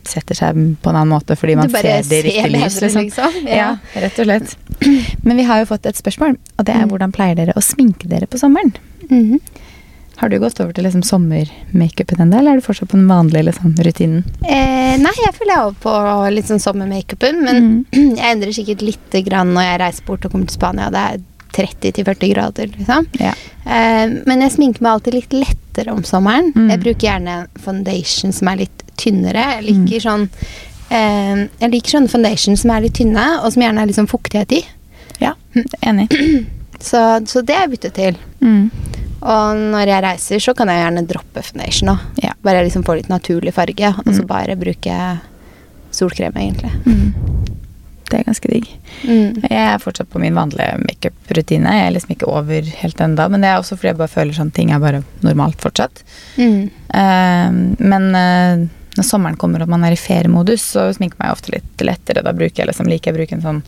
[0.07, 2.77] setter seg på en annen måte fordi man ser det i riktig lys.
[2.81, 3.03] Liksom.
[3.03, 3.48] liksom.
[3.51, 3.77] Ja.
[3.93, 4.55] rett og slett.
[5.24, 6.89] Men vi har jo fått et spørsmål, og det er Mm.
[6.89, 8.74] hvordan pleier dere å sminke dere på sommeren?
[9.10, 9.39] Mhm.
[10.17, 13.48] Har du gått over til liksom sommermakeupen ennå, eller er du fortsatt på den vanlige
[13.50, 14.24] liksom, rutinen?
[14.46, 15.94] Eh, nei, jeg føler jeg er over på
[16.35, 18.16] litt sånn sommermakeupen, men Mm.
[18.20, 20.90] jeg endrer sikkert lite grann når jeg reiser bort og kommer til Spania.
[20.94, 23.07] Det er 30-40 grader, liksom.
[23.22, 23.33] Ja.
[23.66, 26.51] Eh, men jeg sminker meg alltid litt lettere om sommeren.
[26.55, 26.70] Mm.
[26.74, 29.44] Jeg bruker gjerne foundation som er litt tynnere.
[29.57, 30.27] Jeg liker sånn
[30.90, 34.09] eh, Jeg liker sånne foundation som er litt tynne, og som gjerne er litt sånn
[34.09, 34.64] fuktighet i.
[35.22, 35.33] ja,
[35.81, 36.09] enig.
[36.83, 37.00] Så,
[37.31, 38.16] så det har jeg byttet til.
[38.44, 38.66] Mm.
[39.24, 42.00] Og når jeg reiser, så kan jeg gjerne droppe foundation òg.
[42.24, 42.33] Ja.
[42.44, 44.27] Bare liksom få litt naturlig farge, og så Mm.
[44.27, 44.98] bare bruke
[45.92, 46.72] solkrem, egentlig.
[46.86, 47.14] Mm.
[48.09, 48.68] Det er ganske digg.
[49.07, 49.42] Mm.
[49.50, 51.72] Jeg er fortsatt på min vanlige makeup-rutine.
[51.72, 54.33] Jeg er liksom ikke over helt enda, men det er også fordi jeg bare føler
[54.38, 56.03] sånn ting er bare normalt fortsatt.
[56.38, 56.70] Mm.
[56.94, 61.31] Eh, men uh, når sommeren kommer og man er i feriemodus, så sminker jeg meg
[61.33, 62.22] ofte litt lettere.
[62.22, 63.64] Da bruker jeg liksom, liker jeg å bruke en sånn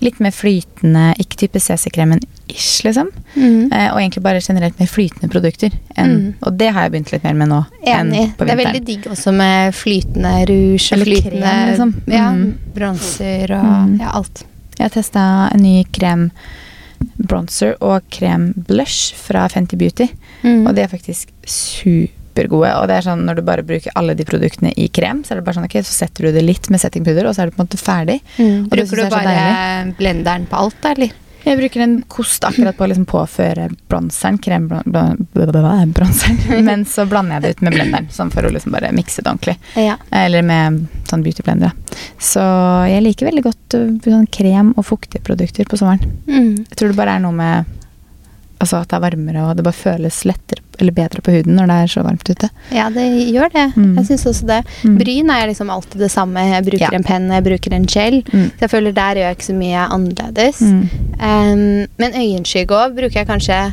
[0.00, 3.10] litt mer flytende, ikke type CC-kremen ish, liksom.
[3.36, 3.72] Mm.
[3.72, 5.70] Eh, og egentlig bare generelt mer flytende produkter.
[5.96, 6.34] Enn, Mm.
[6.42, 7.64] Og det har jeg begynt litt mer med nå.
[7.86, 8.36] Enig.
[8.36, 11.94] på Det er veldig digg også med flytende rouge og Eller flytende krem, liksom.
[12.06, 12.54] Ja, Mm.
[12.74, 14.00] bronser og Mm.
[14.00, 14.44] ja, alt.
[14.78, 16.30] Jeg har testa en ny krem
[17.18, 20.08] bronzer og krem blush fra Fenty Beauty.
[20.42, 20.66] Mm.
[20.66, 21.28] Og det er faktisk
[22.30, 22.72] supergode.
[22.80, 25.40] Og det er sånn når du bare bruker alle de produktene i krem, så er
[25.40, 27.56] det bare sånn ok, så setter du det litt med settingpudder, og så er det
[27.56, 28.20] på en måte ferdig.
[28.38, 28.62] Mm.
[28.64, 31.18] og Bruker du bare blenderen på alt, da, eller?
[31.40, 37.42] Jeg bruker en kost akkurat på å liksom påføre bronseren, krembronseren, men så blander jeg
[37.42, 39.56] det ut med blenderen, sånn for å liksom bare mikse det ordentlig.
[39.80, 39.96] Ja.
[40.20, 41.72] Eller med sånn beautyblender.
[42.20, 42.44] Så
[42.92, 46.12] jeg liker veldig godt uh, sånn krem og fuktige produkter på sommeren.
[46.28, 46.68] Mm.
[46.68, 47.79] Jeg tror det bare er noe med
[48.60, 51.66] Altså at det er varmere, og det bare føles lettere eller bedre på huden når
[51.68, 52.48] det er så varmt ute.
[52.72, 53.64] ja, det gjør det.
[53.76, 53.94] Mm.
[53.98, 54.58] Jeg syns også det.
[54.84, 54.98] Mm.
[55.00, 56.40] Bryn er liksom alltid det samme.
[56.48, 56.96] Jeg bruker Ja.
[56.96, 58.22] en penn, jeg bruker en gel.
[58.32, 58.50] Mm.
[58.56, 60.60] Så jeg føler der gjør jeg ikke så mye annerledes.
[60.62, 63.72] Um, men øyenskygge òg bruker jeg kanskje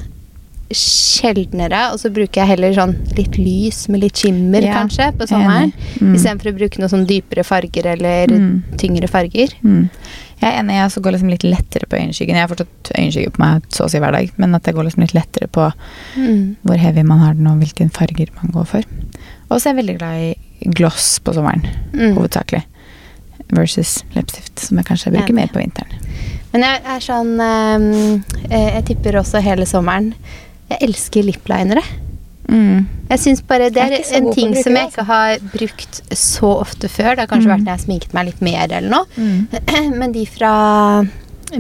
[0.72, 5.28] sjeldnere, og så bruker jeg heller sånn litt lys med litt skimmer, Ja, kanskje, på
[5.30, 5.72] sommeren.
[6.02, 6.14] Mm.
[6.18, 8.64] Istedenfor å bruke noe sånn dypere farger eller Mm.
[8.78, 9.54] tyngre farger.
[9.64, 9.90] Mm.
[10.42, 12.36] Jeg er enig, jeg også går liksom litt lettere på øyenskyggen.
[12.38, 14.86] Jeg har fortsatt øyenskygge på meg så å si hver dag, men at jeg går
[14.86, 15.72] liksom litt lettere på
[16.18, 16.56] Mm.
[16.64, 18.84] hvor heavy man har den, og hvilke farger man går for.
[19.50, 22.14] Og så er jeg veldig glad i gloss på sommeren, Mm.
[22.18, 22.64] hovedsakelig.
[23.50, 25.36] Versus leppestift, som jeg kanskje bruker Enig.
[25.36, 25.88] mer på vinteren.
[26.54, 30.14] Men jeg er sånn um, eh, Jeg tipper også hele sommeren.
[30.70, 31.82] Jeg elsker liplinere.
[32.48, 32.86] Mm.
[33.10, 36.50] Jeg synes bare Det er er en ting bruke som jeg ikke har brukt så
[36.62, 37.16] ofte før.
[37.16, 37.54] Det har kanskje Mm.
[37.54, 39.06] vært når jeg har sminket meg litt mer eller noe.
[39.18, 39.94] Mm.
[40.00, 41.06] Men de fra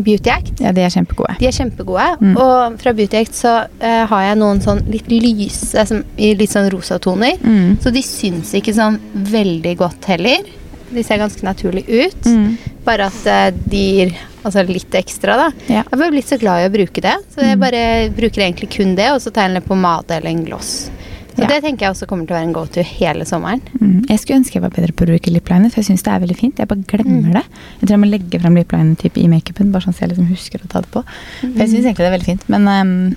[0.03, 0.59] Beauty Act.
[0.59, 1.37] Ja, de er kjempegode.
[1.39, 2.07] De er kjempegode.
[2.19, 2.33] Mm.
[2.35, 6.51] Og fra Beauty Act så uh, har jeg noen sånn litt lyse, som, i litt
[6.51, 7.37] sånn rosa toner.
[7.39, 7.77] Mm.
[7.83, 8.99] Så de syns ikke sånn
[9.31, 10.43] veldig godt heller.
[10.91, 12.27] De ser ganske naturlig ut.
[12.87, 12.91] Mm.
[12.91, 14.13] Bare at eh, de gir
[14.47, 15.47] altså litt ekstra, da.
[15.67, 15.83] Ja.
[15.83, 17.59] Jeg bare blitt så glad i å bruke det, så jeg Mm.
[17.59, 17.81] bare
[18.15, 20.89] bruker egentlig kun det, og så tegner jeg på pomade eller en gloss.
[21.37, 21.47] Så Ja.
[21.47, 23.61] det tenker jeg også kommer til å være en go-to hele sommeren.
[23.79, 24.07] Mm.
[24.09, 26.19] Jeg skulle ønske jeg var bedre på å bruke lipliner, for jeg syns det er
[26.25, 26.57] veldig fint.
[26.57, 27.33] Jeg bare glemmer Mm.
[27.33, 27.43] det.
[27.81, 30.27] Jeg tror jeg må legge frem lipliner typ i makeupen, bare sånn at jeg liksom
[30.31, 31.03] husker å ta det på.
[31.41, 33.15] For jeg syns egentlig det er veldig fint, men um,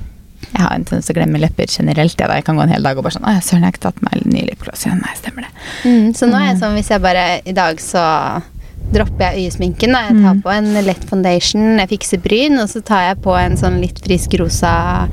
[0.52, 2.18] jeg har en tendens til å glemme lepper generelt.
[2.20, 2.26] Ja.
[2.35, 4.02] Jeg kan gå en hel dag og bare sånn Å søren, jeg har ikke tatt
[4.02, 4.85] meg ny lipgloss.
[4.85, 5.00] igjen.
[5.00, 5.52] nei, stemmer det.
[5.85, 6.61] Mm, så nå er jeg Mm.
[6.61, 8.42] sånn, hvis jeg bare I dag så
[8.93, 9.93] dropper jeg øyesminken.
[9.93, 10.01] da.
[10.09, 10.43] Jeg tar Mm.
[10.43, 14.01] på en lett foundation, jeg fikser bryn, og så tar jeg på en sånn litt
[14.05, 15.09] frisk rosa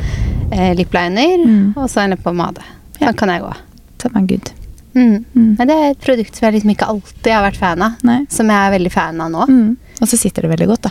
[0.52, 1.74] eh, lipliner, Mm.
[1.78, 2.62] og så en leppepomade.
[3.00, 3.08] Ja.
[3.12, 3.54] Sånn kan jeg gå.
[4.00, 4.52] Så er good.
[4.96, 5.26] Mm.
[5.36, 5.58] Mm.
[5.60, 7.92] Men det er et produkt som jeg liksom ikke alltid har vært fan av.
[8.04, 8.26] Nei.
[8.30, 9.46] Som jeg er veldig fan av nå.
[9.48, 9.78] Mm.
[10.02, 10.90] Og så sitter det veldig godt, da.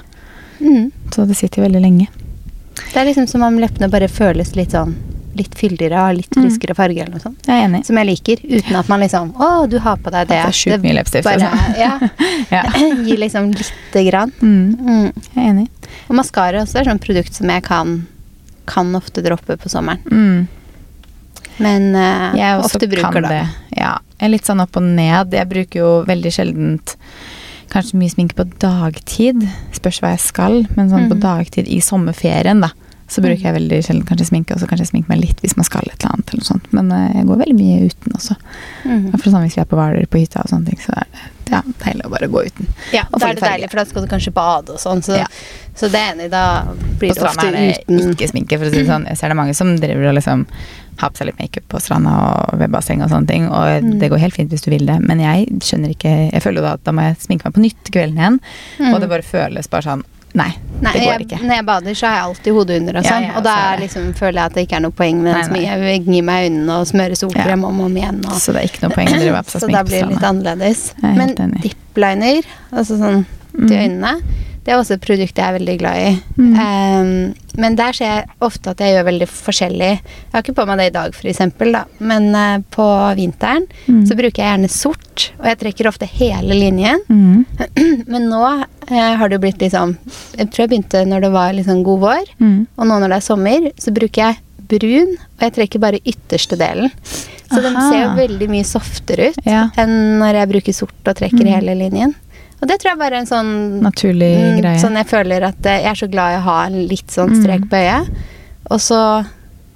[0.61, 0.93] Mm.
[1.11, 2.09] Så det sitter veldig lenge.
[2.93, 4.95] Det er liksom som om leppene bare føles litt sånn
[5.37, 6.43] litt fyldigere og litt Mm.
[6.45, 7.39] friskere farge eller noe sånt.
[7.47, 7.85] Jeg er enig.
[7.87, 10.37] Som jeg liker, uten at man liksom Å, du har på deg det.
[10.37, 11.79] Det er sjukt mye leppestift, bare, altså.
[11.79, 11.99] ja,
[12.57, 12.63] Ja.
[13.07, 14.33] Gir liksom lite grann.
[14.41, 14.77] Mm.
[14.81, 15.13] Mm.
[15.35, 15.69] Jeg er enig.
[16.09, 18.07] Og maskara også er sånn produkt som jeg kan,
[18.67, 20.03] kan ofte droppe på sommeren.
[20.11, 20.49] Mm.
[21.59, 23.31] Men uh, Jeg også ofte bruker kan det.
[23.31, 23.81] det.
[23.81, 23.95] Ja.
[24.21, 25.33] Jeg er litt sånn opp og ned.
[25.37, 26.97] Jeg bruker jo veldig sjeldent
[27.73, 29.41] kanskje mye sminke på dagtid.
[29.75, 31.21] Spørs hva jeg skal, men sånn på Mhm.
[31.25, 32.71] dagtid i sommerferien, da.
[33.09, 35.57] Så bruker jeg veldig sjelden kanskje sminke, og så kanskje jeg sminker meg litt hvis
[35.57, 36.33] man skal et eller annet.
[36.35, 36.65] eller sånt.
[36.75, 38.35] Men eh, jeg går veldig mye uten også.
[38.85, 39.05] Mm.
[39.15, 41.53] For sånn Hvis vi er på Hvaler på hytta og sånne ting, så er det
[41.53, 42.67] ja, deilig å bare gå uten.
[42.93, 45.03] Ja, da er det deilig, for da skal du kanskje bade og sånn.
[45.07, 45.29] Så, Ja.
[45.79, 46.43] så det er enig, da
[46.99, 49.07] blir det ofte uten ikke sminke, for å si det sånn.
[49.07, 50.43] Jeg ser det mange som driver og liksom
[50.99, 52.11] har på seg litt makeup på stranda
[52.51, 53.99] og ved bassenget og sånne ting, og Mm.
[54.01, 56.63] det går helt fint hvis du vil det, men jeg skjønner ikke Jeg føler jo
[56.67, 58.41] da at da må jeg sminke meg på nytt kvelden igjen,
[58.81, 58.95] Mm.
[58.95, 60.03] og det bare føles bare sånn
[60.37, 60.51] Nei,
[60.85, 61.39] Nei, det går jeg, ikke.
[61.49, 63.23] når jeg bader, så har jeg alltid hodet under og sånn.
[63.25, 65.63] ja, og da liksom, føler jeg at det ikke er noe poeng med den nei.
[65.65, 68.19] Jeg gir meg i øynene og smører solkrem om og om igjen.
[68.29, 70.11] Og, Så det er ikke noe poeng å drive på seg så da blir det
[70.13, 70.83] litt annerledes.
[71.03, 71.33] Er Men
[71.65, 73.25] dipliner, altså sånn
[73.57, 73.81] til Mm.
[73.87, 74.11] øynene,
[74.67, 76.09] det er også et produkt jeg er veldig glad i.
[76.37, 76.55] Mm.
[76.59, 79.91] Um, men der ser jeg ofte at jeg gjør veldig forskjellig.
[80.03, 81.85] Jeg har ikke på meg det i dag, eksempel, da.
[82.03, 82.87] men uh, på
[83.19, 84.01] vinteren Mm.
[84.09, 86.99] så bruker jeg gjerne sort, og jeg trekker ofte hele linjen.
[87.09, 87.45] Mm.
[88.13, 89.95] Men nå uh, har det jo blitt liksom
[90.37, 92.67] Jeg tror jeg begynte når det var liksom god vår, Mm.
[92.77, 96.57] og nå når det er sommer, så bruker jeg brun, og jeg trekker bare ytterste
[96.59, 96.91] delen.
[97.47, 99.69] Så den ser jo veldig mye softere ut Ja.
[99.79, 101.53] enn når jeg bruker sort og trekker Mm.
[101.55, 102.15] hele linjen.
[102.63, 103.51] Og det tror jeg bare er en sånn
[103.85, 104.79] Naturlig mm, greie.
[104.81, 107.35] Sånn jeg føler at eh, jeg er så glad i å ha en litt sånn
[107.35, 107.43] Mm.
[107.43, 108.09] strek på øyet.
[108.71, 109.01] Og så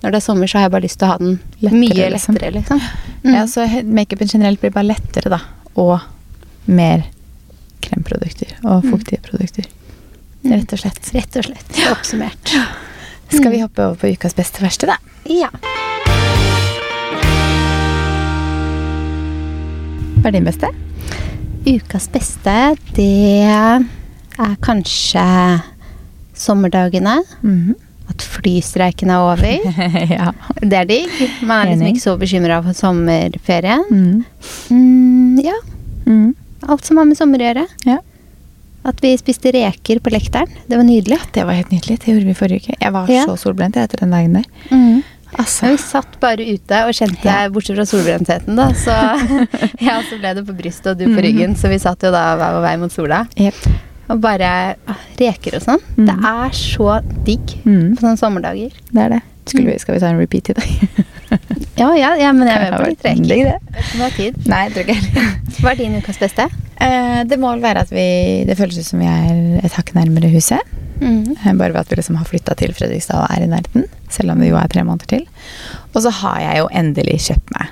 [0.03, 2.07] når det er sommer, så har jeg bare lyst til å ha den Lettere, mye
[2.15, 2.35] liksom.
[2.35, 2.81] lettere, liksom.
[3.23, 3.35] Mm.
[3.35, 5.41] Ja, så makeupen generelt blir bare lettere, da.
[5.77, 6.01] Og
[6.67, 7.05] mer
[7.85, 8.91] kremprodukter og Mm.
[8.97, 9.67] produkter.
[10.43, 10.53] Mm.
[10.57, 11.11] Rett og slett.
[11.13, 11.81] Rett og slett.
[11.93, 12.55] Oppsummert.
[13.29, 14.97] Skal vi hoppe over på ukas beste verste, da?
[15.29, 15.51] Ja.
[20.21, 20.69] Hva er din beste?
[21.67, 22.55] Ukas beste,
[22.97, 23.85] det er
[24.65, 25.25] kanskje
[26.37, 27.19] sommerdagene.
[27.45, 27.75] Mhm.
[28.11, 29.45] At flystreiken er over.
[30.17, 30.33] ja.
[30.59, 31.13] Det er digg.
[31.47, 33.85] Man er liksom ikke så bekymra for sommerferien.
[33.87, 34.25] Mm.
[34.75, 35.55] Mm, ja.
[36.09, 36.33] Mm.
[36.67, 37.67] Alt som har med sommer å gjøre.
[37.87, 38.01] Ja.
[38.91, 40.51] At vi spiste reker på lekteren.
[40.67, 41.21] Det var nydelig.
[41.37, 42.01] Det var helt nydelig.
[42.03, 42.79] Det gjorde vi forrige uke.
[42.83, 43.23] Jeg var Ja.
[43.31, 44.51] så solbrent etter den dagen der.
[45.39, 45.71] Altså.
[45.71, 47.49] Vi satt bare ute og kjente, Ja.
[47.53, 48.97] bortsett fra solbrentheten, da, så
[49.89, 51.23] Ja, så ble det på brystet og du på Mhm.
[51.27, 53.27] ryggen, så vi satt jo da hver vår vei mot sola.
[53.39, 53.55] Yep.
[54.11, 55.83] Og bare ah, reker og sånn.
[55.97, 56.07] Mm.
[56.07, 57.95] Det er så digg Mm.
[57.97, 58.73] på sånne sommerdager.
[58.93, 59.21] Det er det.
[59.55, 60.67] Vi, skal vi ta en repeat i dag?
[61.79, 63.27] Ja, ja, ja men jeg er med på litt reker.
[63.27, 63.85] Digg, det.
[63.99, 64.37] Nå er tid.
[64.51, 65.25] Nei, jeg tror ikke.
[65.61, 66.47] Hva er din ukas beste?
[66.81, 69.91] Eh, det må vel være at vi Det føles ut som vi er et hakk
[69.95, 70.61] nærmere huset.
[71.01, 71.59] Mm.
[71.59, 73.85] Bare ved at vi liksom har flytta til Fredrikstad og er i nærheten.
[74.09, 75.27] Selv om det jo er tre måneder til.
[75.95, 77.69] Og så har jeg jo endelig kjøpt meg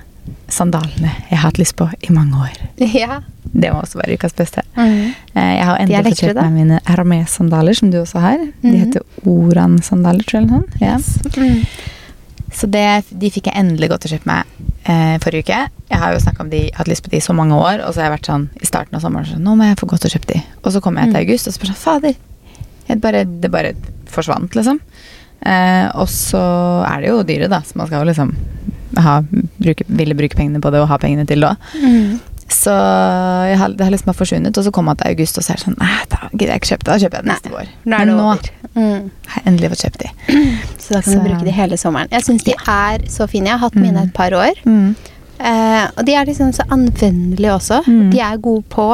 [0.49, 2.57] sandalene jeg har hatt lyst på i mange år.
[2.81, 3.21] Ja.
[3.49, 4.63] Det må også være ukas beste.
[4.77, 5.15] Mm.
[5.35, 8.37] Eh, Jeg har endelig fått kjøpt meg mine Hermé-sandaler, som du også har.
[8.39, 8.79] De Mhm.
[8.81, 10.43] heter Oran-sandaler, tror jeg.
[10.43, 10.81] eller noe sånt.
[10.81, 10.97] Ja.
[11.43, 11.67] Mm.
[12.53, 14.45] Så det, de fikk jeg endelig gått å kjøpe meg
[14.89, 15.59] eh, forrige uke.
[15.91, 17.93] Jeg har jo snakket om de, hatt lyst på de i så mange år, og
[17.93, 20.07] så har jeg vært sånn i starten av sommeren sånn Nå må jeg få gått
[20.09, 20.43] å kjøpe de.
[20.65, 21.29] Og så kommer jeg til Mm.
[21.29, 22.15] august, og så bare sånn Fader.
[22.97, 23.75] Bare, det bare
[24.09, 24.81] forsvant, liksom.
[25.47, 26.41] Eh, og så
[26.89, 28.33] er det jo dyre, da, så man skal jo liksom
[28.99, 29.21] ha,
[29.61, 31.57] bruke, ville bruke pengene på det og ha pengene til det òg.
[31.85, 32.19] Mm.
[32.49, 35.45] Så jeg har, det har liksom bare forsvunnet, og så kommer man til august, og
[35.45, 36.89] så er det sånn Nei, da gidder jeg ikke kjøpe det.
[36.89, 38.31] Da kjøper jeg det Nei, neste år Nå Men nå.
[38.79, 39.11] Mm.
[39.29, 40.09] har jeg endelig fått kjøpt de.
[40.83, 42.09] Så da kan Så- du bruke de hele sommeren.
[42.11, 43.51] Jeg syns de er så fine.
[43.53, 44.09] Jeg har hatt mine Mm.
[44.09, 44.55] et par år.
[44.65, 44.95] Mm.
[45.39, 47.83] Eh, og de er liksom så anvendelige også.
[47.87, 48.11] Mm.
[48.11, 48.89] De er gode på.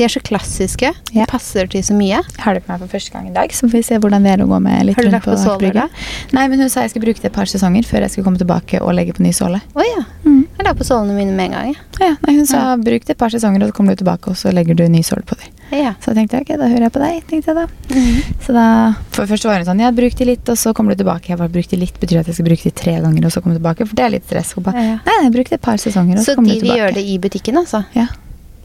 [0.00, 0.88] De er så klassiske.
[1.12, 2.22] De passer til så mye.
[2.22, 4.24] Jeg har det på meg for første gang i dag, så får vi se hvordan
[4.24, 6.86] det er å gå med litt du rundt på såler, Aker Nei, men hun sa
[6.86, 9.26] jeg skulle bruke det et par sesonger før jeg skulle komme tilbake og legge på
[9.26, 9.60] ny såle.
[9.76, 10.06] Oh, ja.
[10.24, 10.46] Mm.
[10.56, 11.74] Jeg la på sålene mine med en gang.
[11.74, 11.84] Ja.
[12.00, 14.38] Ja, nei, hun sa bruk det et par sesonger, og så kommer du tilbake, og
[14.40, 15.52] så legger du ny såle på dem.
[15.76, 15.92] Ja.
[16.00, 17.66] Så jeg tenkte ok, da hører jeg på deg, tenkte jeg da.
[17.92, 18.38] Mhm.
[18.46, 18.64] Så da,
[19.12, 21.28] for først var hun sånn, ja, bruk de litt, og så kommer du tilbake.
[21.34, 23.44] Jeg bare, bruk de litt, betyr at jeg skal bruke de tre ganger, og så
[23.44, 24.54] komme tilbake, for det er litt stress.
[24.56, 24.98] Hun bare, Ja, ja.
[25.04, 27.04] nei, nei, bruk det et par sesonger, og så, Så kommer de vil gjøre det
[27.04, 27.84] i butikken, altså?
[27.94, 28.08] Ja,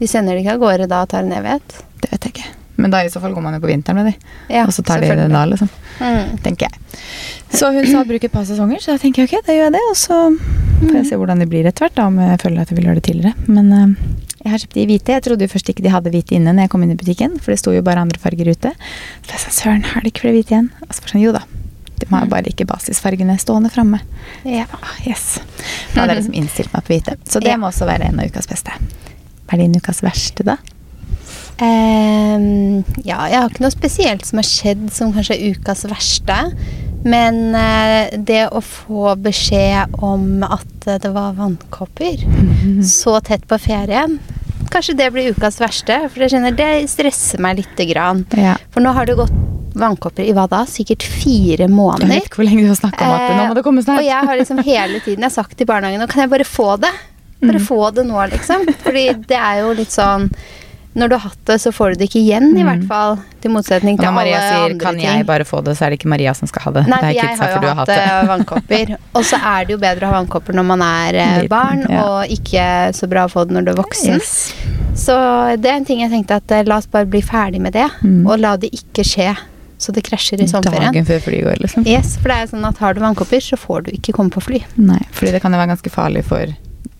[0.00, 1.82] De sender det ikke av gårde da og tar en evighet?
[2.02, 2.50] det vet jeg ikke.
[2.76, 4.14] Men da i så fall går man jo på vinteren med de,
[4.52, 5.70] Ja, og så tar de det da, liksom.
[5.98, 6.34] Mm.
[6.44, 7.00] tenker jeg.
[7.56, 9.74] Så hun sa bruk et par sesonger, så da tenker jeg ok, da gjør jeg
[9.78, 9.80] det.
[9.88, 10.18] Og så
[10.82, 12.88] får jeg se hvordan det blir etter hvert, da, om jeg føler at jeg vil
[12.90, 13.48] gjøre det tidligere.
[13.48, 13.96] Men uh,
[14.44, 15.14] jeg har kjøpt de hvite.
[15.16, 17.38] Jeg trodde jo først ikke de hadde hvite inne når jeg kom inn i butikken,
[17.40, 18.74] for det sto jo bare andre farger ute.
[19.24, 20.68] Så jeg sa søren, har de ikke flere hvite igjen?
[20.84, 21.46] Og så sånn, jo da.
[21.96, 24.02] De har jo bare ikke basisfargene stående framme.
[24.44, 24.66] Ja.
[24.76, 25.38] Ah, yes.
[25.94, 27.16] Da hadde jeg liksom innstilt meg på hvite.
[27.24, 27.56] Så det Ja.
[27.56, 28.76] må også være en av ukas beste.
[29.46, 30.56] Hva er din ukas verste, da?
[31.56, 36.36] Um, ja, jeg har ikke noe spesielt som har skjedd som kanskje er ukas verste.
[37.06, 42.20] Men uh, det å få beskjed om at det var vannkopper
[42.86, 44.18] så tett på ferien
[44.70, 48.24] Kanskje det blir ukas verste, for jeg kjenner det stresser meg lite grann.
[48.34, 48.56] Ja.
[48.74, 49.34] For nå har det gått
[49.78, 50.64] vannkopper i hva da?
[50.68, 52.10] Sikkert fire Jeg måneder.
[52.10, 54.00] vet ikke hvor lenge du har snakka om at nå må det komme snart.
[54.02, 56.32] Eh, Og jeg har liksom hele tiden jeg har sagt til barnehagen Nå kan jeg
[56.34, 56.90] bare få det.
[57.46, 57.66] Bare Mm.
[57.66, 58.66] få det nå, liksom.
[58.84, 60.30] Fordi det er jo litt sånn
[60.96, 62.68] Når du har hatt det, så får du det ikke igjen, i Mm.
[62.70, 63.18] hvert fall.
[63.42, 64.32] Til motsetning til alle andre ting.
[64.32, 66.62] når Maria sier 'kan jeg bare få det', så er det ikke Maria som skal
[66.62, 66.86] ha det.
[66.88, 68.96] Nei, det er jeg har jo har hatt hatt eh, vannkopper.
[69.14, 72.02] Og så er det jo bedre å ha vannkopper når man er eh, barn, ja.
[72.02, 74.14] og ikke så bra å få det når du er voksen.
[74.14, 74.54] Yes.
[74.94, 77.74] Så det er en ting jeg tenkte at eh, la oss bare bli ferdig med
[77.74, 78.26] det, Mm.
[78.26, 79.36] og la det ikke skje.
[79.78, 80.94] Så det krasjer i sommerferien.
[80.94, 81.86] Dagen før flyet går, liksom.
[81.86, 84.30] Yes, for det er jo sånn at har du vannkopper, så får du ikke komme
[84.30, 84.64] på fly.
[84.78, 86.46] Nei, fordi det kan jo være ganske farlig for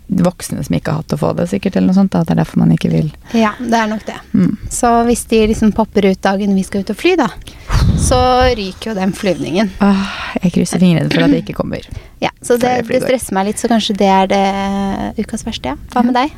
[0.07, 2.13] voksne som ikke har hatt å få det, sikkert, eller noe sånt.
[2.15, 2.21] Da.
[2.25, 3.09] Det er derfor man ikke vil.
[3.35, 4.15] Ja, det er nok det.
[4.35, 4.53] Mm.
[4.71, 7.27] Så hvis de liksom popper ut dagen vi skal ut og fly, da,
[7.99, 8.21] så
[8.55, 9.73] ryker jo den flyvningen.
[9.83, 10.05] Åh,
[10.45, 11.83] jeg krysser fingrene for at det ikke kommer.
[12.23, 14.45] Ja, Så det, det det stresser meg litt, så kanskje det er det
[15.21, 15.75] ukas verste.
[15.75, 15.77] Ja.
[15.93, 16.33] Hva med deg?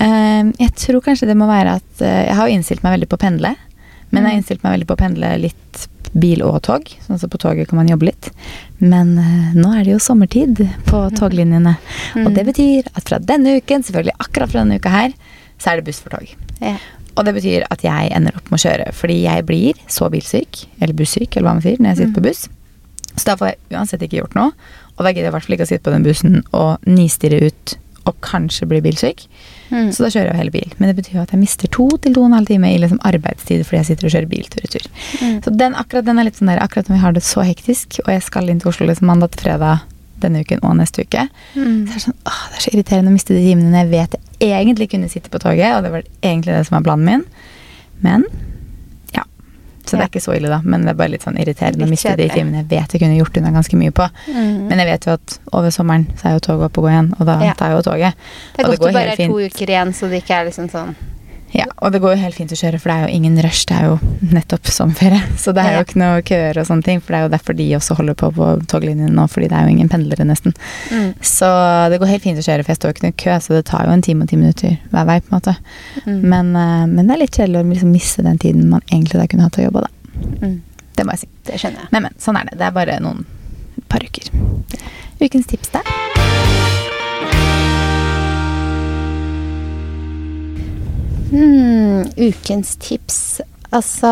[0.00, 3.08] Uh, jeg tror kanskje det må være at uh, Jeg har jo innstilt meg veldig
[3.08, 3.54] på å pendle.
[4.10, 4.40] Men jeg har Mm.
[4.42, 6.86] innstilt meg veldig på å pendle litt bil og tog.
[7.06, 8.30] Sånn så på toget kan man jobbe litt.
[8.80, 11.76] Men eh, nå er det jo sommertid på toglinjene.
[12.16, 12.34] Og Mm.
[12.36, 15.14] det betyr at fra denne uken, selvfølgelig akkurat fra denne uka her,
[15.58, 16.28] så er det buss for tog.
[16.62, 16.76] Ja.
[17.16, 20.64] Og det betyr at jeg ender opp med å kjøre, fordi jeg blir så bilsyk,
[20.80, 22.18] eller bussyk, eller hva man sier, når jeg sitter Mm.
[22.18, 22.48] på buss.
[23.16, 24.50] Så da får jeg uansett ikke gjort noe.
[24.98, 27.38] Og da gidder jeg i hvert fall ikke å sitte på den bussen og nistirre
[27.46, 27.74] ut
[28.06, 29.26] og kanskje bli bilsyk.
[29.70, 29.88] Mm.
[29.96, 30.74] Så da kjører jeg jo hele bil.
[30.78, 32.76] Men det betyr jo at jeg mister to til to og en halv time i
[32.82, 34.86] liksom arbeidstid fordi jeg sitter og kjører bil tur og tur.
[35.22, 35.38] Mm.
[35.46, 37.98] Så den, akkurat den er litt sånn der, akkurat når vi har det så hektisk,
[38.04, 39.84] og jeg skal inn til Oslo liksom mandag til fredag
[40.22, 41.86] denne uken og neste uke, Mm.
[41.86, 43.90] så er det sånn, åh, det er så irriterende å miste de timene når jeg
[43.90, 47.04] vet jeg egentlig kunne sitte på toget, og det var egentlig det som var planen
[47.08, 47.24] min.
[48.04, 48.24] Men.
[49.84, 50.60] Så det er ikke så ille, da.
[50.64, 53.18] Men det er bare litt sånn irriterende å miste de timene jeg vet jeg kunne
[53.18, 54.06] gjort unna ganske mye på.
[54.32, 54.68] Mm.
[54.70, 57.10] Men jeg vet jo at over sommeren så er jo toget oppe og gå igjen,
[57.18, 57.52] og da Ja.
[57.54, 58.14] tar jeg jo toget.
[58.56, 60.70] det er godt går du bare er to uker igjen, så det ikke er liksom
[60.70, 60.94] sånn
[61.54, 63.62] Ja, og det går jo helt fint å kjøre, for det er jo ingen rush.
[63.70, 63.98] Det er jo
[64.34, 65.20] nettopp sommerferie.
[65.42, 67.58] Så det er jo ikke noe køer og sånne ting, for det er jo derfor
[67.58, 70.56] de også holder på på toglinjen nå, fordi det er jo ingen pendlere nesten.
[70.90, 71.12] mm.
[71.34, 71.48] Så
[71.92, 73.86] det går helt fint å kjøre, for jeg står ikke noe kø, så det tar
[73.86, 75.56] jo en time og ti minutter hver vei, på en måte.
[76.08, 76.20] Mm.
[76.34, 79.28] Men, eh, men det er litt kjedelig å liksom miste den tiden man egentlig da
[79.30, 80.26] kunne hatt til å jobbe, da.
[80.42, 80.58] Mm.
[80.94, 81.30] Det må jeg si.
[81.46, 81.92] Det skjønner jeg.
[81.94, 82.18] Men, men.
[82.22, 82.58] Sånn er det.
[82.58, 83.24] Det er bare noen
[83.90, 84.30] par uker.
[85.22, 85.86] Ukens tips, da?
[91.34, 93.40] Hmm, ukens tips.
[93.74, 94.10] Altså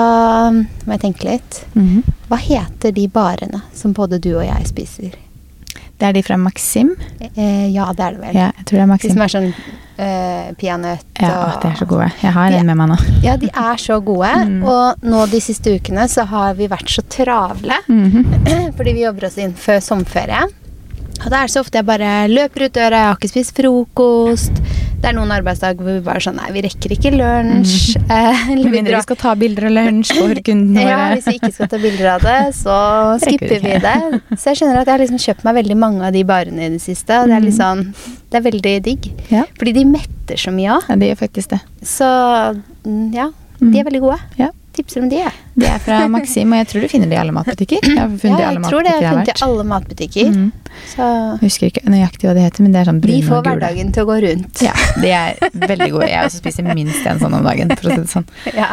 [0.58, 1.60] Må jeg tenke litt.
[1.76, 2.02] Mhm.
[2.28, 5.12] Hva heter de barene som både du og jeg spiser?
[6.02, 6.96] Det er de fra Maxim.
[7.20, 8.34] Eh, ja, det er det vel.
[8.34, 9.44] Ja, jeg tror det er De som er sånn
[10.02, 12.08] eh, peanøtt Ja, å, de er så gode.
[12.24, 12.96] Jeg har en med meg nå.
[13.26, 14.32] Ja, de er så gode.
[14.48, 14.64] Mm.
[14.66, 17.78] Og nå de siste ukene så har vi vært så travle.
[17.86, 18.26] Mhm.
[18.80, 20.42] Fordi vi jobber oss inn før sommerferie.
[21.22, 23.54] Og da er det så ofte jeg bare løper ut døra, jeg har ikke spist
[23.60, 24.61] frokost.
[25.02, 27.96] Det er noen arbeidsdager hvor vi bare sånn Nei, vi rekker ikke lunsj.
[28.12, 31.26] Eh, eller Med vi mindre vi skal ta bilder og lunsj for kundene ja, hvis
[31.26, 32.76] vi ikke skal ta bilder av det, så
[33.24, 33.94] skipper vi det.
[34.38, 36.72] Så jeg skjønner at jeg har liksom kjøpt meg veldig mange av de barene i
[36.76, 37.18] det siste.
[37.22, 37.60] Og det er litt Mhm.
[37.62, 39.10] sånn Det er veldig digg.
[39.32, 39.42] Ja.
[39.58, 40.88] Fordi de metter så mye òg.
[40.88, 41.60] ja, de gjør faktisk det.
[41.84, 42.06] Så
[42.86, 43.26] mm, ja,
[43.58, 43.76] de Mhm.
[43.80, 44.20] er veldig gode.
[44.38, 44.50] Ja.
[44.72, 45.32] Tipser om de, jeg.
[45.60, 47.82] De er fra Maxim, og jeg tror du finner de i alle matbutikker.
[47.84, 50.30] Jeg har funnet Ja, jeg tror det jeg har funnet i alle matbutikker.
[50.32, 50.46] Mm.
[50.94, 53.36] Så Jeg husker ikke nøyaktig hva de heter, men det er sånn de brune får
[53.36, 53.56] og gule.
[53.58, 54.62] hverdagen til å gå rundt.
[54.64, 56.08] Ja, de er veldig gode.
[56.08, 58.26] Jeg også spiser minst en sånn om dagen, for å si det sånn.
[58.62, 58.70] Ja.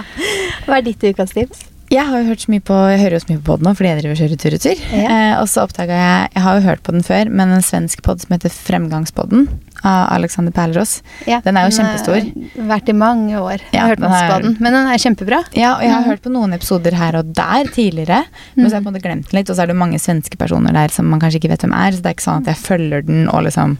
[0.66, 1.66] Hva er ditt ukas tips?
[1.90, 3.72] Jeg har jo hørt så mye på Jeg hører jo så mye på podden nå
[3.74, 4.82] fordi jeg driver og kjører tur-retur.
[4.94, 5.08] Ja.
[5.10, 8.04] Eh, og så oppdaga jeg Jeg har jo hørt på den før, men en svensk
[8.06, 9.48] pod som heter Fremgangspodden
[9.84, 11.00] av Alexander Perlerås.
[11.30, 12.65] Ja, Den er jo har kjempestor.
[12.70, 13.63] Vært i mange år.
[13.72, 15.42] Jeg har hørt den masse på den, men den er kjempebra.
[15.56, 16.10] Ja, og jeg har mm.
[16.12, 18.24] hørt på noen episoder her og der tidligere,
[18.56, 19.50] men så har jeg på en måte glemt den litt.
[19.52, 21.96] Og så er det mange svenske personer der som man kanskje ikke vet hvem er,
[21.96, 23.80] så det er ikke sånn at jeg følger den og liksom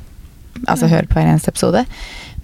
[0.68, 1.86] Altså hører på hver eneste episode.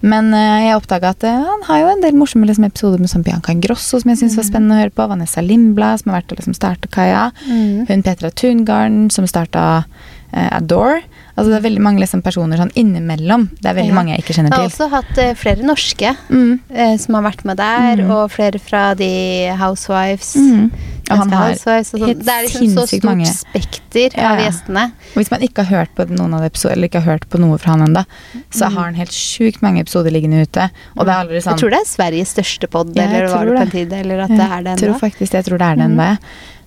[0.06, 3.12] Men uh, jeg oppdaga at uh, han har jo en del morsomme liksom, episoder med
[3.12, 5.08] sånn Bianca Ingrosso som jeg syns var spennende å høre på.
[5.10, 7.26] Vanessa Lindblad, som har vært og liksom starta Kaja.
[7.50, 7.86] Mm.
[7.89, 11.02] Hun Petra Tungarden, som starta uh, Adore.
[11.38, 13.50] Altså det er veldig mange liksom, personer sånn innimellom.
[13.60, 13.93] Det er veldig Ja.
[13.93, 16.60] mange jeg ikke kjenner Jeg kjenner har også hatt uh, flere norske Mm.
[16.71, 18.12] uh, som har vært med der, Mm.
[18.12, 20.36] og flere fra de Housewives.
[20.36, 20.71] Mm.
[21.12, 22.08] Og han har Housewives og sånn.
[22.08, 23.26] helt Det er liksom så stort mange.
[23.28, 24.86] spekter Ja, av gjestene.
[25.13, 27.30] Og hvis man ikke har hørt på noen av de episodene, eller ikke har hørt
[27.30, 28.06] på noe fra han ennå,
[28.50, 28.74] så Mm.
[28.74, 30.71] har han helt sjukt mange episoder liggende ute.
[30.98, 33.56] Og det er aldri sånn Jeg tror det er Sveriges største pod, eller var det
[33.56, 35.00] på en tid, eller at det er det Jeg tror ennå.
[35.00, 36.17] faktisk jeg tror det er det ennå.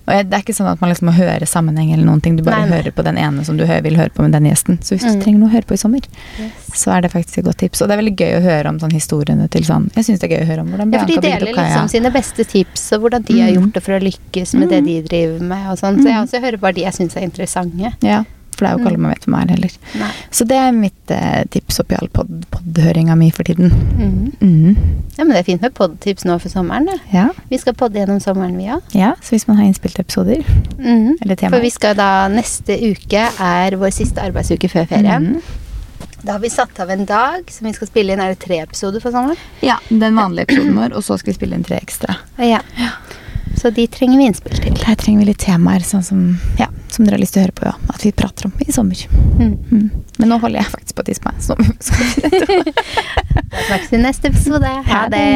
[0.09, 2.35] Og jeg, det er ikke sånn at man liksom må høre sammenheng eller noen ting.
[2.35, 2.77] Du bare Nei, nei.
[2.81, 4.79] hører på den ene som du vil høre på med den gjesten.
[4.81, 5.19] Så hvis Mm.
[5.19, 6.01] du trenger noe å høre på i sommer,
[6.39, 6.51] Yes.
[6.73, 7.81] så er det faktisk et godt tips.
[7.81, 10.31] Og det er veldig gøy å høre om sånn historiene til sånn Jeg syns det
[10.31, 12.91] er gøy å høre om hvordan Bianca Ja, for de deler liksom sine beste tips,
[12.93, 13.55] og hvordan de har Mm.
[13.61, 14.85] gjort det for å lykkes med det Mm.
[14.85, 15.95] de driver med, og sånn.
[16.01, 16.25] Så jeg Mm.
[16.25, 17.93] også hører bare de jeg syns er interessante.
[18.01, 18.23] Ja,
[18.59, 18.91] for det er jo ikke Mm.
[18.91, 19.75] alle man vet hvem er heller.
[20.03, 20.09] Nei.
[20.35, 23.71] Så det er mitt eh, tips oppi all pod podhøringa mi for tiden.
[23.71, 24.33] Mm.
[24.43, 24.75] Mm.
[25.17, 26.97] Ja, men det er fint med podtips nå for sommeren, da.
[27.15, 27.29] Ja.
[27.49, 28.83] Vi skal podde gjennom sommeren, vi òg.
[28.93, 30.43] ja, så hvis man har innspilte episoder
[30.79, 35.17] eller temaer For vi skal da Neste uke er vår siste arbeidsuke før ferie.
[36.19, 38.19] Da har vi satt av en dag som vi skal spille inn.
[38.19, 39.39] Er det tre episoder for sommeren?
[39.63, 42.17] Ja, den vanlige episoden vår, og så skal vi spille inn tre ekstra.
[42.43, 42.59] Ja.
[43.55, 44.75] Så de trenger vi innspill til.
[44.83, 46.19] Her trenger vi litt temaer sånn som,
[46.59, 48.71] ja, som dere har lyst til å høre på, ja, at vi prater om i
[48.73, 49.05] sommer.
[49.39, 49.55] Mm.
[49.71, 49.89] Mm.
[50.17, 51.67] Men nå holder jeg faktisk på å tisse på meg, så nå
[53.67, 54.75] snakkes vi i neste episode.
[54.89, 55.27] Ha det.